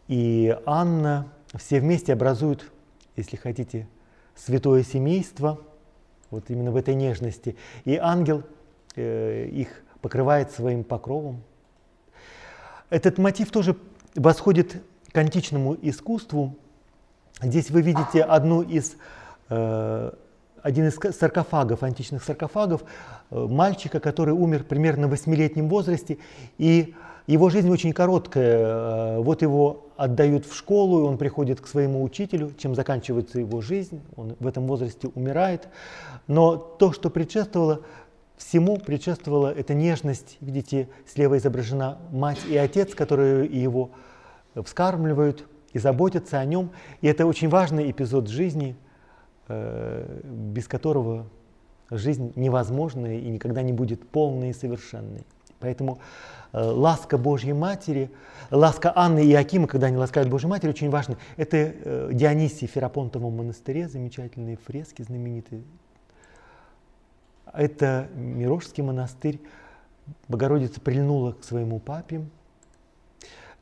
[0.08, 2.72] И Анна все вместе образуют,
[3.16, 3.88] если хотите,
[4.36, 5.60] святое семейство,
[6.32, 7.56] вот именно в этой нежности.
[7.86, 8.44] И ангел
[8.96, 11.44] э, их покрывает своим покровом.
[12.90, 13.78] Этот мотив тоже
[14.16, 16.56] восходит к античному искусству,
[17.42, 18.96] Здесь вы видите одну из,
[19.50, 20.12] э,
[20.62, 22.84] один из саркофагов, античных саркофагов,
[23.32, 26.20] э, мальчика, который умер примерно в восьмилетнем возрасте,
[26.58, 26.96] и
[27.28, 29.18] его жизнь очень короткая.
[29.18, 33.62] Э, вот его отдают в школу, и он приходит к своему учителю, чем заканчивается его
[33.62, 35.70] жизнь, он в этом возрасте умирает.
[36.28, 37.82] Но то, что предшествовало,
[38.38, 40.38] всему предшествовала эта нежность.
[40.42, 43.92] Видите, слева изображена мать и отец, которые его
[44.56, 46.70] вскармливают, и заботятся о нем.
[47.02, 48.76] И это очень важный эпизод жизни,
[49.48, 51.26] э, без которого
[51.90, 55.26] жизнь невозможна и никогда не будет полной и совершенной.
[55.64, 56.00] Поэтому
[56.52, 58.12] э, ласка Божьей Матери,
[58.52, 61.18] ласка Анны и Акима, когда они ласкают Божьей Матери, очень важно.
[61.38, 65.64] Это э, Дионисий в Ферапонтовом монастыре, замечательные фрески знаменитые.
[67.54, 69.40] Это Мирожский монастырь.
[70.28, 72.24] Богородица прильнула к своему папе,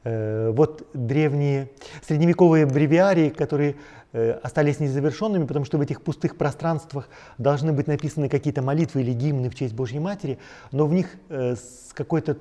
[0.04, 1.70] Э, вот древние
[2.08, 3.76] средневековые бревиарии, которые
[4.14, 7.08] остались незавершенными, потому что в этих пустых пространствах
[7.38, 10.38] должны быть написаны какие-то молитвы или гимны в честь Божьей Матери,
[10.72, 12.38] но в них э, с, какой-то,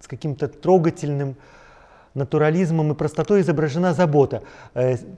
[0.00, 1.36] с каким-то трогательным
[2.14, 4.42] натурализмом и простотой изображена забота.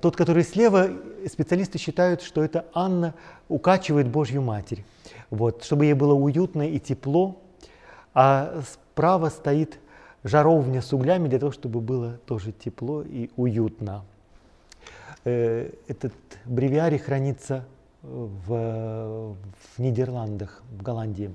[0.00, 0.90] Тот, который слева,
[1.28, 3.14] специалисты считают, что это Анна
[3.48, 4.84] укачивает Божью Матерь,
[5.30, 7.42] вот, чтобы ей было уютно и тепло,
[8.14, 9.80] а справа стоит
[10.22, 14.04] жаровня с углями для того, чтобы было тоже тепло и уютно.
[15.24, 16.12] Э, этот
[16.44, 17.64] бревиарий хранится
[18.02, 21.34] в, в Нидерландах, в Голландии.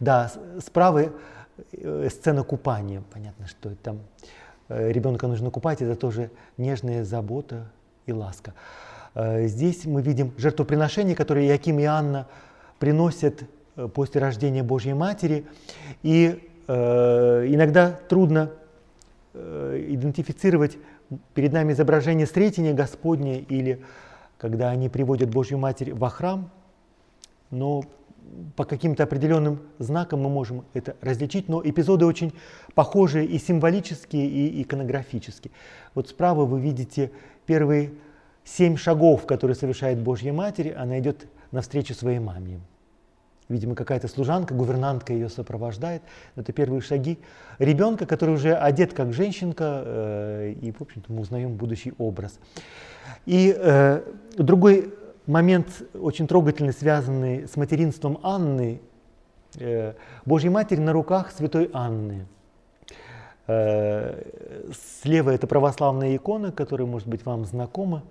[0.00, 1.12] Да, справа
[1.72, 3.02] э, сцена купания.
[3.12, 4.00] Понятно, что там
[4.68, 7.66] э, ребенка нужно купать, это тоже нежная забота
[8.06, 8.54] и ласка.
[9.14, 12.26] Здесь мы видим жертвоприношение, которое Яким и Анна
[12.78, 13.44] приносят
[13.94, 15.46] после рождения Божьей Матери.
[16.02, 18.50] И э, иногда трудно
[19.32, 20.76] э, идентифицировать
[21.34, 23.82] перед нами изображение Сретения Господне или
[24.38, 26.50] когда они приводят Божью Матерь во храм,
[27.50, 27.84] но
[28.56, 32.32] по каким-то определенным знакам мы можем это различить, но эпизоды очень
[32.74, 35.52] похожие и символические, и иконографические.
[35.94, 37.12] Вот справа вы видите
[37.46, 37.92] первые
[38.44, 40.72] семь шагов, которые совершает Божья Матерь.
[40.72, 42.60] Она идет навстречу своей маме.
[43.48, 46.02] Видимо, какая-то служанка, гувернантка ее сопровождает.
[46.34, 47.18] Это первые шаги
[47.58, 52.40] ребенка, который уже одет как женщинка, э, и, в общем-то, мы узнаем будущий образ.
[53.24, 54.02] И э,
[54.36, 54.92] другой
[55.26, 58.80] момент, очень трогательный, связанный с материнством Анны,
[59.58, 59.94] э,
[60.24, 62.26] Божьей Матери на руках святой Анны.
[63.46, 64.24] Э,
[65.02, 68.02] слева это православная икона, которая, может быть, вам знакома.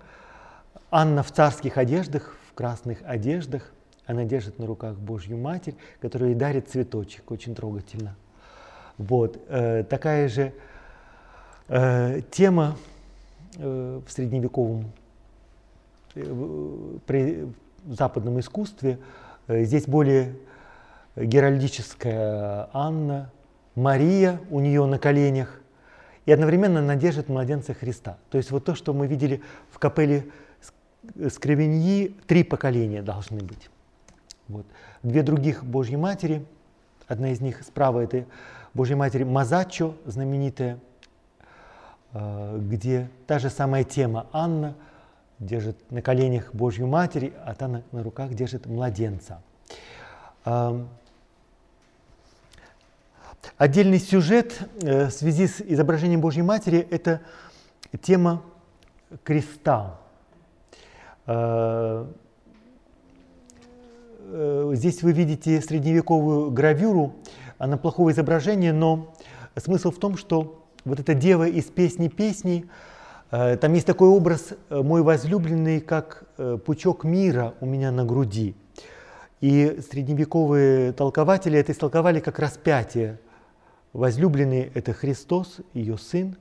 [0.90, 3.70] Анна в царских одеждах, в красных одеждах.
[4.06, 8.16] Она держит на руках Божью Матерь, которая ей дарит цветочек, очень трогательно.
[8.98, 9.38] Вот.
[9.48, 10.52] Э, такая же
[11.68, 12.76] э, тема
[13.58, 14.92] э, в средневековом
[16.14, 17.46] э, при
[17.88, 18.98] западном искусстве.
[19.48, 20.36] Э, здесь более
[21.16, 23.30] геральдическая Анна,
[23.74, 25.60] Мария у нее на коленях,
[26.26, 28.18] и одновременно она держит младенца Христа.
[28.30, 30.26] То есть вот то, что мы видели в капелле
[31.28, 33.70] Скревеньи, три поколения должны быть.
[34.48, 34.66] Вот.
[35.02, 36.44] Две других Божьи Матери,
[37.08, 38.26] одна из них справа это
[38.74, 40.78] Божья Матерь Мазачо, знаменитая,
[42.12, 44.74] э, где та же самая тема Анна
[45.38, 49.42] держит на коленях Божью Матерь, а та на, на руках держит младенца.
[53.58, 57.20] Отдельный сюжет э, в связи с изображением Божьей Матери– это
[58.02, 58.42] тема
[59.24, 59.98] креста.
[64.28, 67.14] Э, здесь вы видите средневековую гравюру,
[67.58, 69.14] она плохого изображения, но
[69.56, 72.66] смысл в том, что вот эта дева из песни песней,
[73.30, 76.24] э, там есть такой образ э, «мой возлюбленный, как
[76.64, 78.56] пучок мира у меня на груди».
[79.40, 83.20] И средневековые толкователи это истолковали как распятие.
[83.92, 86.36] Возлюбленный– это Христос, ее сын,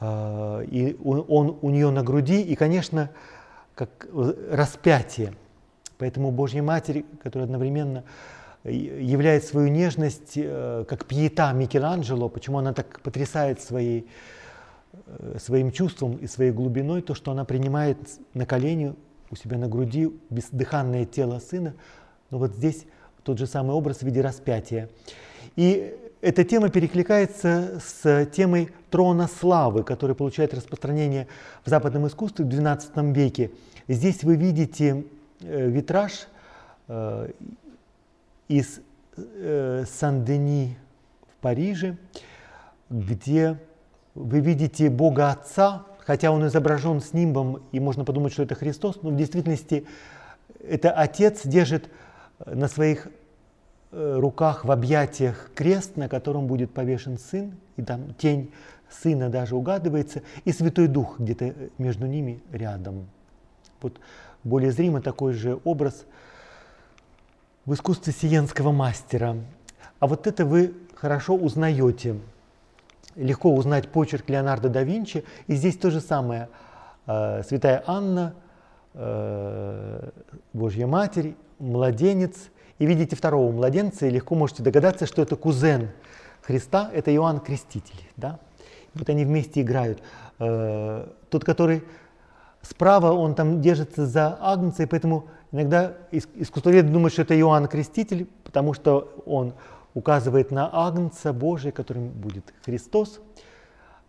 [0.00, 3.10] и он у нее на груди, и, конечно,
[3.74, 4.06] как
[4.50, 5.34] распятие–
[5.98, 8.04] Поэтому Божья Матерь, которая одновременно
[8.62, 14.08] э, являет свою нежность э, как пьета Микеланджело, почему она так потрясает своей,
[15.06, 17.98] э, своим чувством и своей глубиной, то, что она принимает
[18.32, 18.94] на колени
[19.30, 21.74] у себя на груди бездыханное тело сына.
[22.30, 22.86] Но вот здесь
[23.24, 24.88] тот же самый образ в виде распятия.
[25.56, 31.26] И эта тема перекликается с темой трона славы, которая получает распространение
[31.64, 33.50] в западном искусстве в XII веке.
[33.86, 35.04] Здесь вы видите
[35.40, 36.28] витраж
[36.88, 37.30] э,
[38.48, 38.80] из
[39.16, 40.76] э, Сан-Дени
[41.32, 41.96] в Париже,
[42.90, 43.58] где
[44.14, 49.02] вы видите Бога Отца, хотя он изображен с нимбом, и можно подумать, что это Христос,
[49.02, 49.86] но в действительности
[50.66, 51.90] это Отец держит
[52.44, 53.08] на своих
[53.90, 58.50] руках в объятиях крест, на котором будет повешен Сын, и там тень
[58.90, 63.06] Сына даже угадывается, и Святой Дух где-то между ними рядом.
[63.80, 64.00] Вот
[64.44, 66.04] более зримо такой же образ
[67.66, 69.36] в искусстве сиенского мастера.
[70.00, 72.16] А вот это вы хорошо узнаете.
[73.14, 75.24] Легко узнать почерк Леонардо да Винчи.
[75.48, 76.48] И здесь то же самое.
[77.06, 78.34] Э, Святая Анна,
[78.94, 80.10] э,
[80.52, 82.48] Божья Матерь, младенец.
[82.78, 85.90] И видите второго младенца, и легко можете догадаться, что это кузен
[86.42, 88.00] Христа, это Иоанн Креститель.
[88.16, 88.38] Да?
[88.94, 90.00] Вот они вместе играют.
[90.38, 91.82] Э, тот, который
[92.62, 98.28] Справа он там держится за Агнца, и поэтому иногда искусствовед думает, что это Иоанн Креститель,
[98.44, 99.54] потому что он
[99.94, 103.20] указывает на Агнца Божия, которым будет Христос.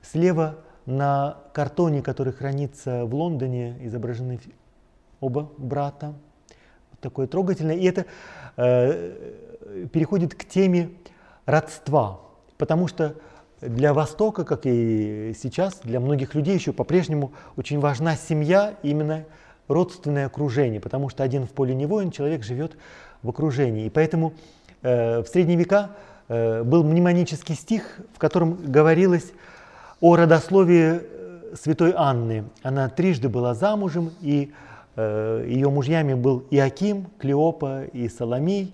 [0.01, 4.39] Слева на картоне, который хранится в Лондоне, изображены
[5.19, 6.13] оба брата.
[6.91, 7.75] Вот такое трогательное.
[7.75, 8.05] И это
[8.57, 10.91] э, переходит к теме
[11.45, 12.21] родства,
[12.57, 13.15] потому что
[13.61, 19.25] для Востока, как и сейчас, для многих людей еще по-прежнему очень важна семья, именно
[19.67, 22.77] родственное окружение, потому что один в поле не воин, человек живет
[23.21, 23.85] в окружении.
[23.85, 24.33] И поэтому
[24.81, 25.91] э, в средние века
[26.27, 29.31] э, был мнемонический стих, в котором говорилось
[30.01, 32.45] о родословии э, святой Анны.
[32.63, 34.51] Она трижды была замужем, и
[34.95, 38.73] э, ее мужьями был Иаким, Клеопа и Соломей.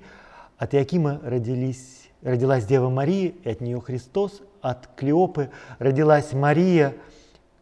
[0.58, 4.42] От Иакима родились родилась Дева Мария, и от нее Христос.
[4.66, 6.96] От Клеопы родилась Мария,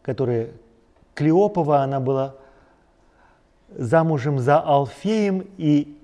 [0.00, 0.52] которая
[1.14, 2.36] Клеопова, она была
[3.68, 5.98] замужем за Алфеем, и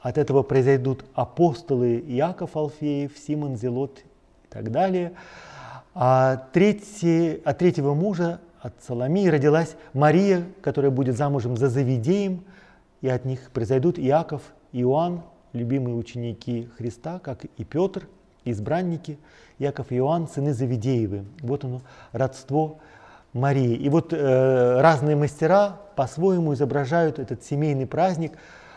[0.00, 5.14] от этого произойдут апостолы Иаков Алфеев, Симон Зелот и так далее.
[5.92, 12.44] А третий, от третьего мужа, от Соломии, родилась Мария, которая будет замужем за Завидеем,
[13.00, 15.22] и от них произойдут Иаков, Иоанн,
[15.52, 18.06] любимые ученики Христа, как и Петр,
[18.44, 19.18] избранники,
[19.58, 21.24] Яков и Иоанн, сыны Завидеевы.
[21.40, 21.82] Вот оно,
[22.12, 22.78] родство
[23.32, 23.74] Марии.
[23.74, 28.32] И вот э, разные мастера по-своему изображают этот семейный праздник,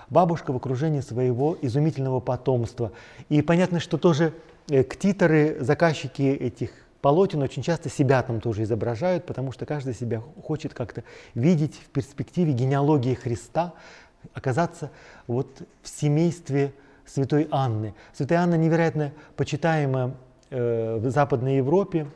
[0.10, 2.92] бабушка в окружении своего изумительного потомства.
[3.30, 4.34] И понятно, что тоже
[4.70, 10.22] э, ктиторы, заказчики этих полотен очень часто себя там тоже изображают, потому что каждый себя
[10.46, 11.04] хочет как-то
[11.34, 13.74] видеть в перспективе генеалогии Христа,
[14.34, 14.92] оказаться
[15.28, 16.74] вот в семействе
[17.06, 17.94] святой Анны.
[18.14, 20.16] Святая Анна невероятно почитаема
[20.50, 22.08] э, в Западной Европе,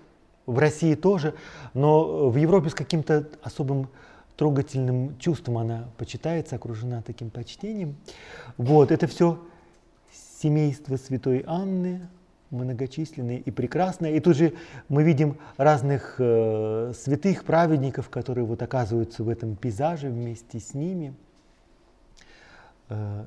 [0.45, 1.33] в России тоже,
[1.73, 3.89] но в Европе с каким-то особым
[4.37, 7.95] трогательным чувством она почитается, окружена таким почтением.
[8.57, 9.39] Вот, это все
[10.39, 12.07] семейство святой Анны,
[12.51, 14.17] многочисленные и прекрасные.
[14.17, 14.53] И тут же
[14.89, 21.13] мы видим разных э, святых праведников, которые вот оказываются в этом пейзаже вместе с ними.
[22.89, 23.25] Э,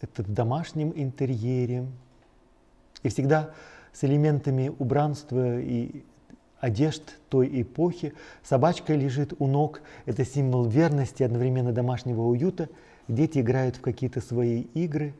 [0.00, 1.86] это в домашнем интерьере.
[3.02, 3.50] И всегда
[3.92, 6.04] с элементами убранства и
[6.60, 8.12] одежд той эпохи.
[8.42, 9.80] Собачка лежит у ног.
[10.06, 12.68] Это символ верности, одновременно домашнего уюта.
[13.08, 15.14] Дети играют в какие-то свои игры.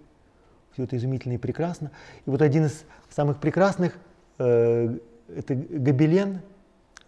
[0.72, 1.90] Все это изумительно и прекрасно.
[2.26, 3.98] И вот один из самых прекрасных
[4.38, 4.98] э,
[5.34, 6.40] это гобелен,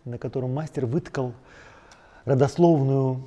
[0.05, 1.33] на котором мастер выткал
[2.25, 3.23] родословную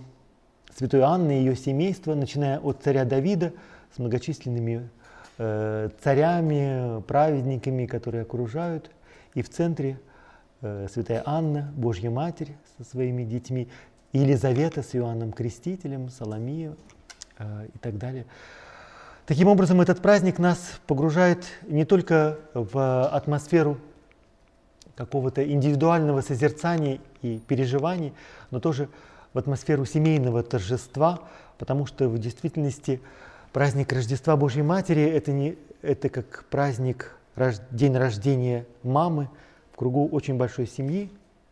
[0.76, 3.54] святой Анны и ее семейства, начиная от царя Давида
[3.96, 4.90] с многочисленными
[5.38, 8.92] э, царями, праведниками, которые окружают.
[9.36, 10.00] И в центре
[10.62, 13.70] э, святая Анна, Божья Матерь со своими детьми,
[14.12, 16.76] Елизавета с Иоанном Крестителем, Соломия
[17.38, 18.26] э, и так далее.
[19.26, 23.78] Таким образом, этот праздник нас погружает не только в атмосферу
[24.96, 28.14] какого-то индивидуального созерцания и переживаний,
[28.52, 28.90] но тоже
[29.34, 31.22] в атмосферу семейного торжества,
[31.58, 33.02] потому что в действительности
[33.56, 37.16] праздник Рождества Божьей Матери это, не, это как праздник,
[37.72, 39.30] день рождения мамы
[39.72, 41.10] в кругу очень большой семьи,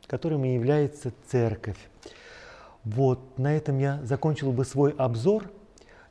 [0.08, 1.78] которым и является церковь.
[2.84, 5.50] Вот, на этом я закончил бы свой обзор.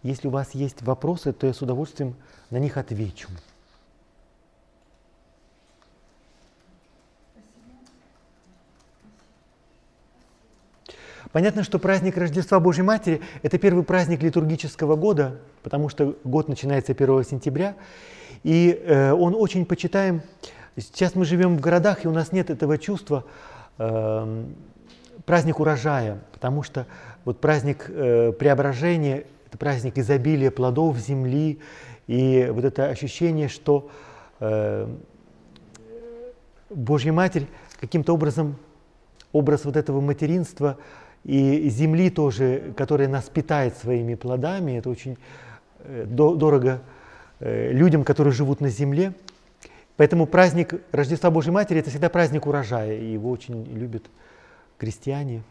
[0.02, 2.14] Если у вас есть вопросы, то я с удовольствием
[2.48, 3.28] на них отвечу.
[11.32, 16.92] Понятно, что праздник Рождества Божьей Матери– это первый праздник литургического года, потому что год начинается
[16.92, 17.74] 1 сентября,
[18.42, 20.20] и э, он очень почитаем.
[20.76, 23.24] Сейчас мы живем в городах, и у нас нет этого чувства
[23.78, 24.44] э,
[25.24, 26.86] праздник урожая, потому что
[27.24, 31.60] вот праздник э, преображения– это праздник изобилия плодов земли,
[32.08, 33.88] и вот это ощущение, что
[34.38, 34.86] э,
[36.68, 37.46] Божья Матерь
[37.80, 38.56] каким-то образом,
[39.32, 40.76] образ вот этого материнства–
[41.24, 45.16] и земли тоже, которая нас питает своими плодами, это очень
[45.80, 46.80] э, дорого
[47.38, 49.12] э, людям, которые живут на земле.
[49.96, 54.04] Поэтому праздник Рождества Божьей Матери– это всегда праздник урожая, и его очень любят
[54.78, 55.42] крестьяне.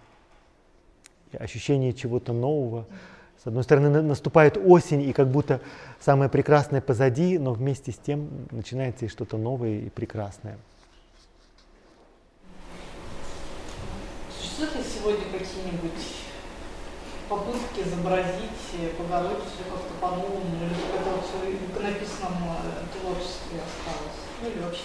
[1.39, 2.85] Ощущение чего-то нового.
[3.41, 5.61] С одной стороны, наступает осень, и как будто
[5.99, 10.57] самое прекрасное позади, но вместе с тем начинается и что-то новое и прекрасное.
[14.61, 15.91] Существуют ли сегодня какие-нибудь
[17.27, 24.19] попытки изобразить Богородицу как-то по-новому, или это вот в иконописном э, творчестве осталось?
[24.43, 24.83] Ну или вообще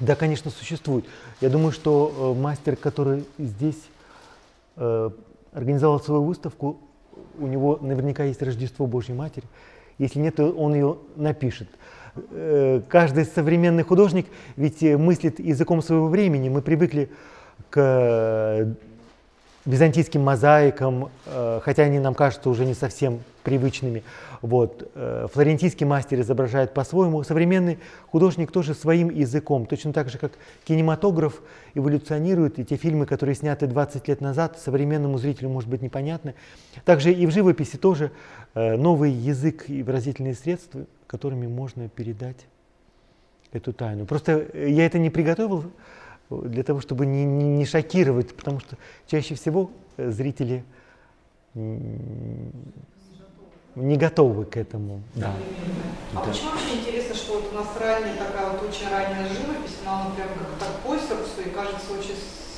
[0.00, 1.04] да, конечно, существует.
[1.42, 3.80] Я думаю, что э, мастер, который здесь
[4.76, 5.10] э,
[5.52, 6.78] организовал свою выставку,
[7.38, 9.44] у него наверняка есть Рождество Божьей Матери.
[9.98, 11.68] Если нет, то он ее напишет.
[12.30, 16.48] Э, каждый современный художник ведь мыслит языком своего времени.
[16.48, 17.10] Мы привыкли
[17.70, 18.72] к э,
[19.64, 24.02] византийским мозаикам, э, хотя они нам кажутся уже не совсем привычными.
[24.42, 24.90] Вот.
[24.94, 27.78] Э, флорентийский мастер изображает по-своему, современный
[28.10, 30.32] художник тоже своим языком, точно так же, как
[30.64, 31.42] кинематограф
[31.74, 36.34] эволюционирует, и те фильмы, которые сняты 20 лет назад, современному зрителю может быть непонятны.
[36.84, 38.12] Также и в живописи тоже
[38.54, 42.46] новый язык и выразительные средства, которыми можно передать
[43.52, 44.04] эту тайну.
[44.04, 45.64] Просто я это не приготовил
[46.30, 48.76] для того, чтобы не, не, не шокировать, потому что
[49.06, 50.64] чаще всего э, зрители
[53.74, 55.02] не готовы к этому.
[55.14, 55.32] Да.
[56.14, 56.20] А да.
[56.30, 60.30] почему вообще интересно, что вот у нас ранняя такая вот очень ранняя живопись, она, например,
[60.38, 62.16] как так по сердцу и кажется очень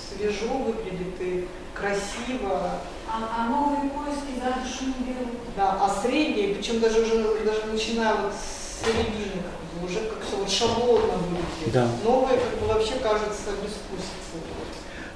[0.08, 2.80] свежо выглядит и красиво.
[3.08, 5.38] А, а новые поиски за душу не берут.
[5.56, 10.22] Да, а средние, причем даже уже даже начиная вот с середины, как бы, уже как
[10.22, 11.72] все вот шаблонно выглядит.
[11.72, 11.88] Да.
[12.04, 14.40] Новые как бы вообще кажется безвкусицей.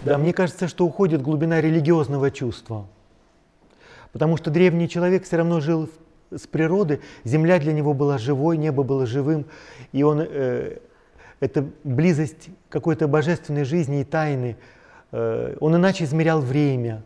[0.03, 2.87] Да, мне кажется, что уходит глубина религиозного чувства.
[4.13, 5.89] Потому что древний человек все равно жил
[6.31, 9.47] с природы, земля для него была живой, небо было живым,
[9.93, 10.79] и он, э,
[11.41, 14.57] это близость какой-то божественной жизни и тайны,
[15.13, 17.03] э, он иначе измерял время.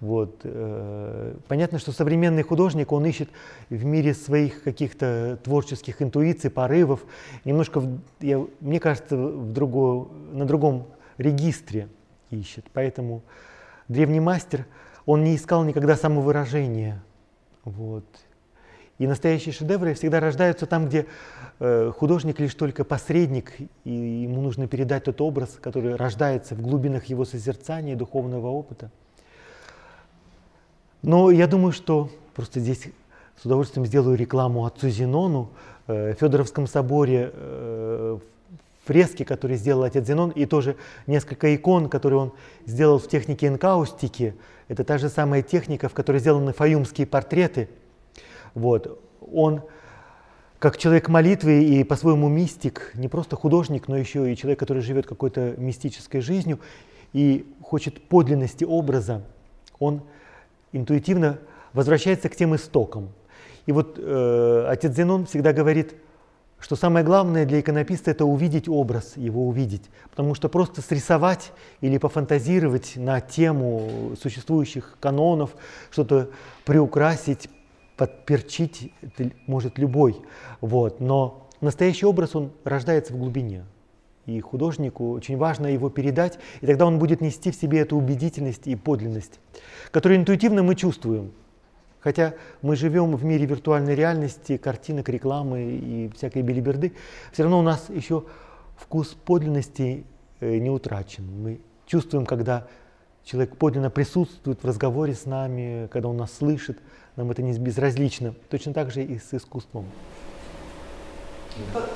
[0.00, 0.40] Вот.
[0.44, 3.30] Э, понятно, что современный художник, он ищет
[3.68, 7.04] в мире своих каких-то творческих интуиций, порывов,
[7.44, 7.82] немножко,
[8.20, 11.88] я, мне кажется, в друго, на другом регистре
[12.30, 12.64] ищет.
[12.72, 13.22] Поэтому
[13.88, 14.66] древний мастер,
[15.04, 17.02] он не искал никогда самовыражения.
[17.64, 18.04] Вот.
[18.98, 21.06] И настоящие шедевры всегда рождаются там, где
[21.60, 23.52] э, художник лишь только посредник,
[23.84, 28.90] и ему нужно передать тот образ, который рождается в глубинах его созерцания духовного опыта.
[31.02, 32.88] Но я думаю, что просто здесь
[33.40, 35.50] с удовольствием сделаю рекламу отцу Зенону.
[35.86, 38.18] Э, в Федоровском соборе э,
[38.84, 40.76] фрески, которые сделал отец Зенон, и тоже
[41.06, 42.32] несколько икон, которые он
[42.66, 44.34] сделал в технике энкаустики.
[44.66, 47.68] Это та же самая техника, в которой сделаны фаюмские портреты.
[48.54, 49.00] Вот.
[49.32, 49.62] Он,
[50.58, 55.06] как человек молитвы и по-своему мистик, не просто художник, но еще и человек, который живет
[55.06, 56.58] какой-то мистической жизнью
[57.12, 59.22] и хочет подлинности образа,
[59.78, 60.02] он
[60.72, 61.38] интуитивно
[61.72, 63.10] возвращается к тем истокам.
[63.66, 65.94] И вот э, отец Зенон всегда говорит–
[66.60, 69.90] что самое главное для иконописца– это увидеть образ, его увидеть.
[70.10, 75.54] Потому что просто срисовать или пофантазировать на тему существующих канонов,
[75.90, 76.30] что-то
[76.64, 77.48] приукрасить,
[77.96, 78.92] подперчить
[79.46, 80.16] может любой.
[80.60, 81.00] Вот.
[81.00, 83.64] Но настоящий образ, он рождается в глубине.
[84.28, 88.66] И художнику очень важно его передать, и тогда он будет нести в себе эту убедительность
[88.66, 89.40] и подлинность,
[89.90, 91.32] которую интуитивно мы чувствуем.
[92.00, 96.92] Хотя мы живем в мире виртуальной реальности, картинок, рекламы и всякой белиберды,
[97.32, 98.24] все равно у нас еще
[98.76, 100.04] вкус подлинности
[100.40, 101.24] э, не утрачен.
[101.42, 102.68] Мы чувствуем, когда
[103.24, 106.78] человек подлинно присутствует в разговоре с нами, когда он нас слышит,
[107.16, 108.34] нам это не безразлично.
[108.50, 109.86] Точно так же и с искусством.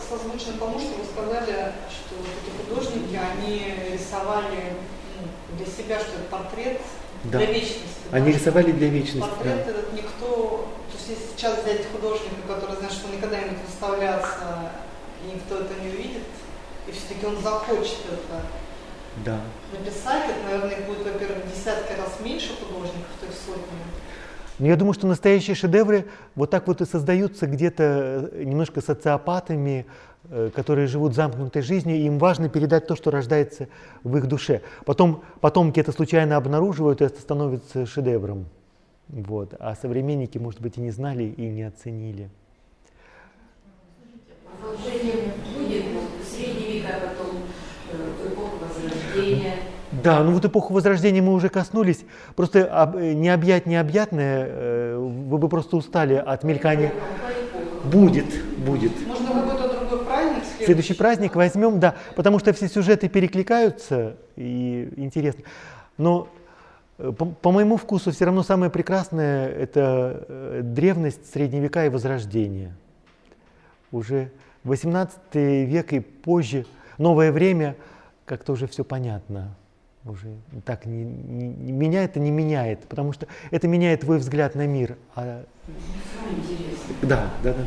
[0.08, 4.74] Созвучно тому, что вы сказали, что эти художники, они рисовали
[5.20, 6.80] ну, для себя, что это портрет
[7.24, 7.38] да.
[7.38, 8.02] для вечности.
[8.10, 9.20] Они рисовали для вечности.
[9.20, 9.70] Портрет да.
[9.70, 13.66] этот никто, то есть если сейчас взять художника, который знает, что он никогда не будет
[13.66, 14.72] выставляться,
[15.24, 16.26] и никто это не увидит,
[16.86, 18.42] и все-таки он захочет это
[19.24, 19.40] да.
[19.72, 23.78] написать, это, наверное, будет, во-первых, десятки раз меньше художников, то есть сотни.
[24.58, 29.86] Но я думаю, что настоящие шедевры вот так вот и создаются где-то э, немножко социопатами,
[30.24, 33.68] э, которые живут замкнутой жизнью, и им важно передать то, что рождается
[34.04, 34.62] в их душе.
[34.84, 38.46] Потом потомки это случайно обнаруживают, и это становится шедевром.
[39.08, 39.54] Вот.
[39.58, 42.30] А современники, может быть, и не знали, и не оценили.
[44.60, 45.84] Продолжение будет
[46.24, 47.42] средние века, потом
[47.90, 49.54] э, эпоха Возрождения.
[50.02, 52.04] Да, ну вот эпоху Возрождения мы уже коснулись.
[52.34, 56.92] Просто э, не объять необъятное, э, вы бы просто устали от мелькания.
[57.84, 58.26] Будет,
[58.58, 58.92] будет.
[59.06, 60.64] Можно какой-то другой праздник следующий?
[60.64, 65.44] Следующий праздник возьмем, да, потому что все сюжеты перекликаются и интересно.
[65.98, 66.28] Но
[66.98, 72.74] э, по, по моему вкусу все равно самое прекрасное это древность, средние века и возрождение.
[73.92, 74.32] Уже
[74.64, 76.66] 18 век и позже,
[76.98, 77.76] новое время,
[78.24, 79.54] как-то уже все понятно
[80.04, 84.66] уже так не, не, меня это не меняет, потому что это меняет твой взгляд на
[84.66, 84.96] мир.
[85.14, 85.44] А...
[87.02, 87.64] Да, да, да, да.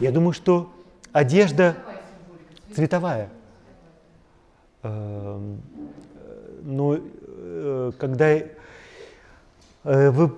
[0.00, 0.72] Я думаю, что
[1.12, 1.76] одежда
[2.74, 3.30] цветовая.
[4.82, 5.60] Эм,
[6.62, 8.50] но э, когда э,
[9.84, 10.28] вы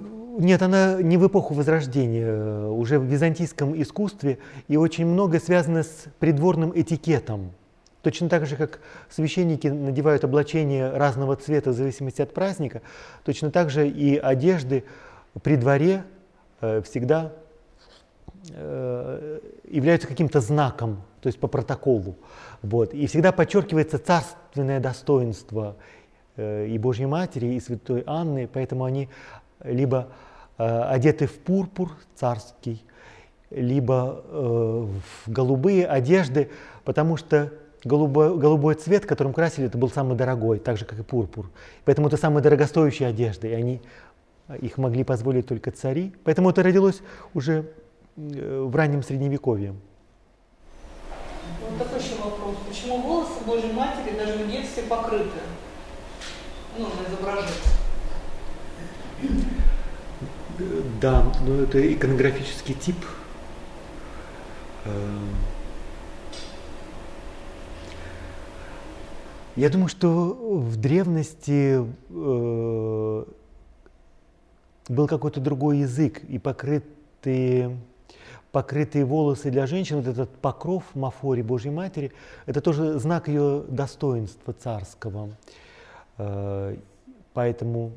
[0.41, 4.39] нет, она не в эпоху Возрождения, уже в византийском искусстве,
[4.69, 7.53] и очень много связано с придворным этикетом.
[8.03, 8.81] Точно так же, как
[9.11, 12.81] священники надевают облачения разного цвета в зависимости от праздника,
[13.25, 14.85] точно так же и одежды
[15.43, 16.05] при дворе
[16.62, 17.33] э, всегда
[18.51, 22.17] э, являются каким-то знаком, то есть по протоколу.
[22.62, 22.95] Вот.
[22.95, 25.77] И всегда подчеркивается царственное достоинство
[26.37, 29.11] э, и Божьей Матери, и Святой Анны, поэтому они
[29.62, 30.30] либо э,
[30.61, 32.85] Э, одеты в пурпур царский,
[33.49, 34.87] либо э,
[35.24, 36.51] в голубые одежды,
[36.85, 37.51] потому что
[37.82, 41.51] голубой, голубой цвет, которым красили, это был самый дорогой, так же, как и пурпур.
[41.87, 43.81] Поэтому это самые дорогостоящие одежды, и они,
[44.49, 46.12] э, их могли позволить только цари.
[46.24, 47.01] Поэтому это родилось
[47.32, 47.73] уже
[48.16, 49.74] в раннем Средневековье.
[51.62, 52.57] Вот такой еще вопрос.
[52.69, 55.41] Почему волосы Божьей Матери даже в детстве покрыты?
[56.77, 57.81] Ну, на изображении.
[61.01, 62.97] Да, но это иконографический тип.
[69.57, 73.24] Я думаю, что в древности э,
[74.89, 77.77] был какой-то другой язык, и покрытые,
[78.53, 82.12] покрытые волосы для женщин, вот этот покров Мафори Божьей Матери,
[82.47, 85.31] это тоже знак ее достоинства царского.
[86.16, 86.77] Э,
[87.35, 87.93] поэтому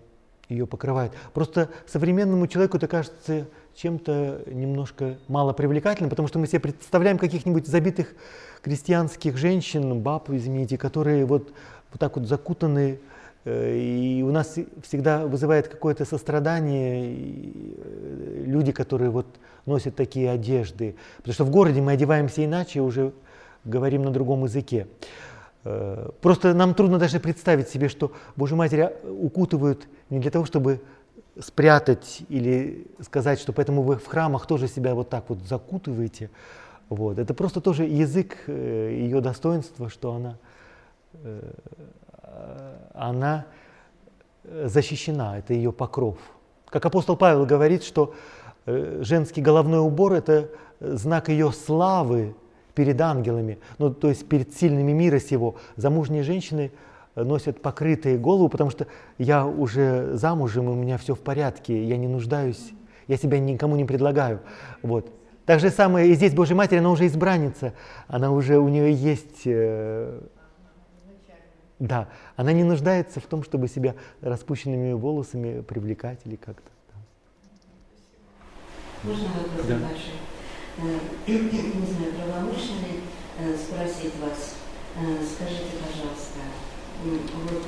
[0.53, 1.11] ее покрывает.
[1.33, 7.67] Просто современному человеку это кажется чем-то немножко мало привлекательным, потому что мы себе представляем каких-нибудь
[7.67, 8.13] забитых
[8.61, 11.51] крестьянских женщин, баб, извините, которые вот,
[11.91, 12.99] вот так вот закутаны,
[13.45, 19.27] э, и у нас всегда вызывает какое-то сострадание э, люди, которые вот
[19.65, 20.95] носят такие одежды.
[21.17, 23.11] Потому что в городе мы одеваемся иначе, уже
[23.65, 24.87] говорим на другом языке.
[25.65, 30.81] Э, просто нам трудно даже представить себе, что Божью Матерь укутывают не для того, чтобы
[31.39, 36.29] спрятать или сказать, что поэтому вы в храмах тоже себя вот так вот закутываете.
[36.89, 37.17] Вот.
[37.17, 40.37] Это просто тоже язык э, ее достоинства, что она,
[41.13, 41.41] э,
[42.93, 43.45] она
[44.43, 46.17] защищена, это ее покров.
[46.67, 48.13] Как апостол Павел говорит, что
[48.65, 50.49] женский головной убор– это
[50.81, 52.35] знак ее славы,
[52.75, 55.55] перед ангелами, ну, то есть перед сильными мира сего.
[55.75, 56.71] Замужние женщины
[57.15, 58.87] э, носят покрытые голову, потому что
[59.17, 62.73] я уже замужем, у меня все в порядке, я не нуждаюсь,
[63.07, 64.39] я себя никому не предлагаю.
[64.81, 65.11] Вот.
[65.45, 67.73] Так же самое и здесь Божья Матерь, она уже избранница,
[68.07, 69.41] она уже, у нее есть...
[69.45, 70.21] Э,
[71.79, 76.69] да, она не нуждается в том, чтобы себя распущенными волосами привлекать или как-то.
[76.89, 76.97] Да.
[79.09, 79.75] Можно вопрос да.
[79.75, 80.32] небольшой?
[80.75, 82.81] Э, не знаю, правомочно
[83.37, 84.55] э, спросить вас,
[84.97, 86.41] э, скажите, пожалуйста,
[87.03, 87.67] вот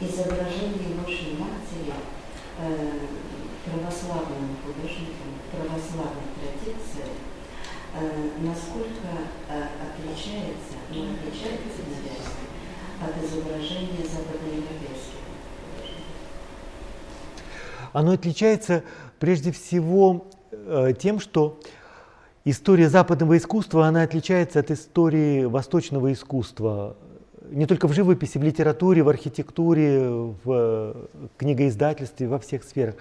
[0.00, 1.92] изображение Божьей Матери
[3.66, 7.12] православным художником, православной традиции,
[8.40, 9.08] насколько
[9.48, 12.46] отличается, ну, отличается, наверное,
[13.02, 15.20] от изображения западноевропейских
[17.92, 18.84] Оно отличается
[19.18, 20.28] прежде всего
[20.98, 21.60] тем, что
[22.46, 26.96] история западного искусства, она отличается от истории восточного искусства.
[27.50, 30.08] Не только в живописи, в литературе, в архитектуре,
[30.44, 30.96] в
[31.36, 32.94] книгоиздательстве, во всех сферах.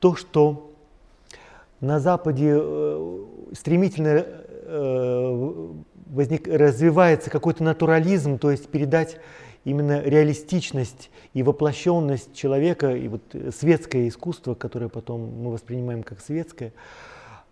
[0.00, 0.72] То, что
[1.80, 5.68] на Западе э, стремительно э,
[6.06, 9.18] возник, развивается какой-то натурализм, то есть передать
[9.64, 13.22] именно реалистичность и воплощенность человека, и вот
[13.56, 16.72] светское искусство, которое потом мы воспринимаем как светское–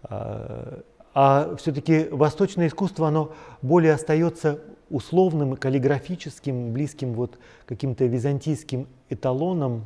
[0.02, 0.80] а,
[1.14, 3.32] а все-таки восточное искусство, оно
[3.62, 4.60] более остается
[4.90, 9.84] условным, каллиграфическим, близким вот каким-то византийским эталоном,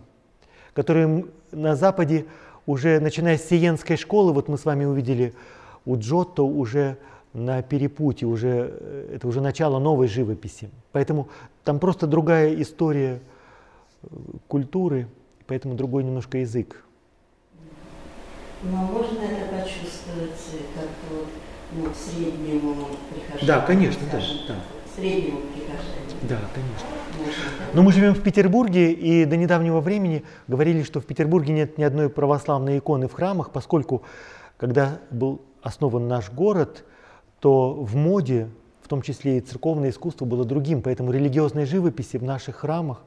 [0.72, 2.26] который на Западе
[2.66, 5.34] уже начиная с Сиенской школы, вот мы с вами увидели
[5.84, 6.96] у Джотто уже
[7.34, 10.70] на перепутье, уже, э, это уже начало новой живописи.
[10.92, 11.28] Поэтому
[11.64, 13.20] там просто другая история
[14.02, 14.06] э,
[14.48, 15.08] культуры,
[15.46, 16.84] поэтому другой немножко язык.
[18.70, 20.30] Но можно это почувствовать
[20.74, 21.28] как-то вот,
[21.72, 23.46] ну, среднему прихожанину?
[23.46, 24.18] Да, конечно, да,
[24.48, 24.54] да.
[24.96, 26.28] Среднему прихожанину?
[26.28, 26.86] Да, конечно.
[27.74, 31.82] Но мы живем в Петербурге, и до недавнего времени говорили, что в Петербурге нет ни
[31.82, 34.02] одной православной иконы в храмах, поскольку,
[34.56, 36.84] когда был основан наш город,
[37.40, 38.48] то в моде,
[38.82, 40.80] в том числе и церковное искусство, было другим.
[40.80, 43.02] Поэтому религиозной живописи в наших храмах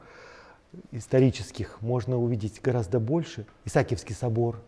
[0.92, 3.44] исторических можно увидеть гораздо больше.
[3.64, 4.60] Исаакиевский собор–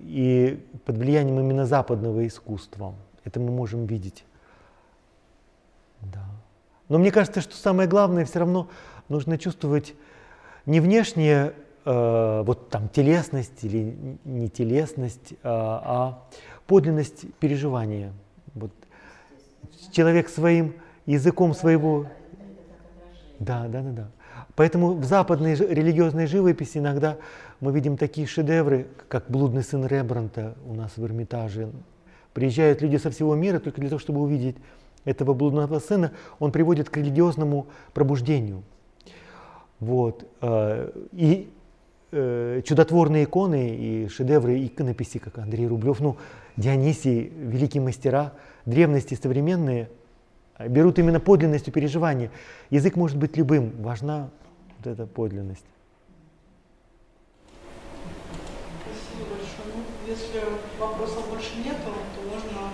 [0.00, 2.94] и под влиянием именно западного искусства.
[3.24, 4.24] Это мы можем видеть.
[6.00, 6.24] Да.
[6.88, 8.68] Но мне кажется, что самое главное все равно
[9.08, 9.94] нужно чувствовать
[10.66, 11.54] не внешнее,
[11.84, 16.22] э, вот там телесность или не телесность, э, а
[16.66, 18.12] подлинность переживания.
[18.54, 18.72] Вот
[19.92, 20.74] человек своим
[21.06, 22.06] языком своего...
[23.38, 24.08] Да, да, да, да.
[24.54, 27.16] Поэтому в западной религиозной живописи иногда
[27.64, 31.70] мы видим такие шедевры, как «Блудный сын Рембранта» у нас в Эрмитаже.
[32.34, 34.56] Приезжают люди со всего мира только для того, чтобы увидеть
[35.06, 36.12] этого блудного сына.
[36.40, 38.64] Он приводит к религиозному пробуждению.
[39.80, 40.26] Вот.
[40.42, 41.50] Э, и
[42.12, 46.18] э, чудотворные иконы и шедевры иконописи, как Андрей Рублев, ну,
[46.58, 48.34] Дионисий, великие мастера,
[48.66, 49.88] древности современные,
[50.68, 52.30] берут именно подлинностью переживания.
[52.68, 54.28] Язык может быть любым, важна
[54.76, 55.64] вот эта подлинность.
[60.06, 60.38] Если
[60.78, 62.72] вопросов больше нету, то можно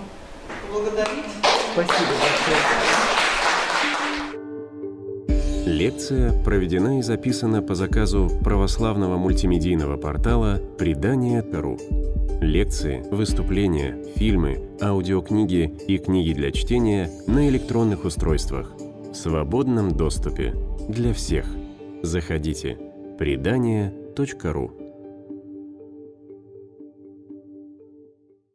[0.81, 1.25] поблагодарить.
[1.73, 2.57] Спасибо большое.
[5.65, 11.77] Лекция проведена и записана по заказу православного мультимедийного портала «Предание.ру».
[12.41, 18.73] Лекции, выступления, фильмы, аудиокниги и книги для чтения на электронных устройствах
[19.11, 20.55] в свободном доступе
[20.89, 21.45] для всех.
[22.01, 22.77] Заходите.
[23.19, 24.80] Предание.ру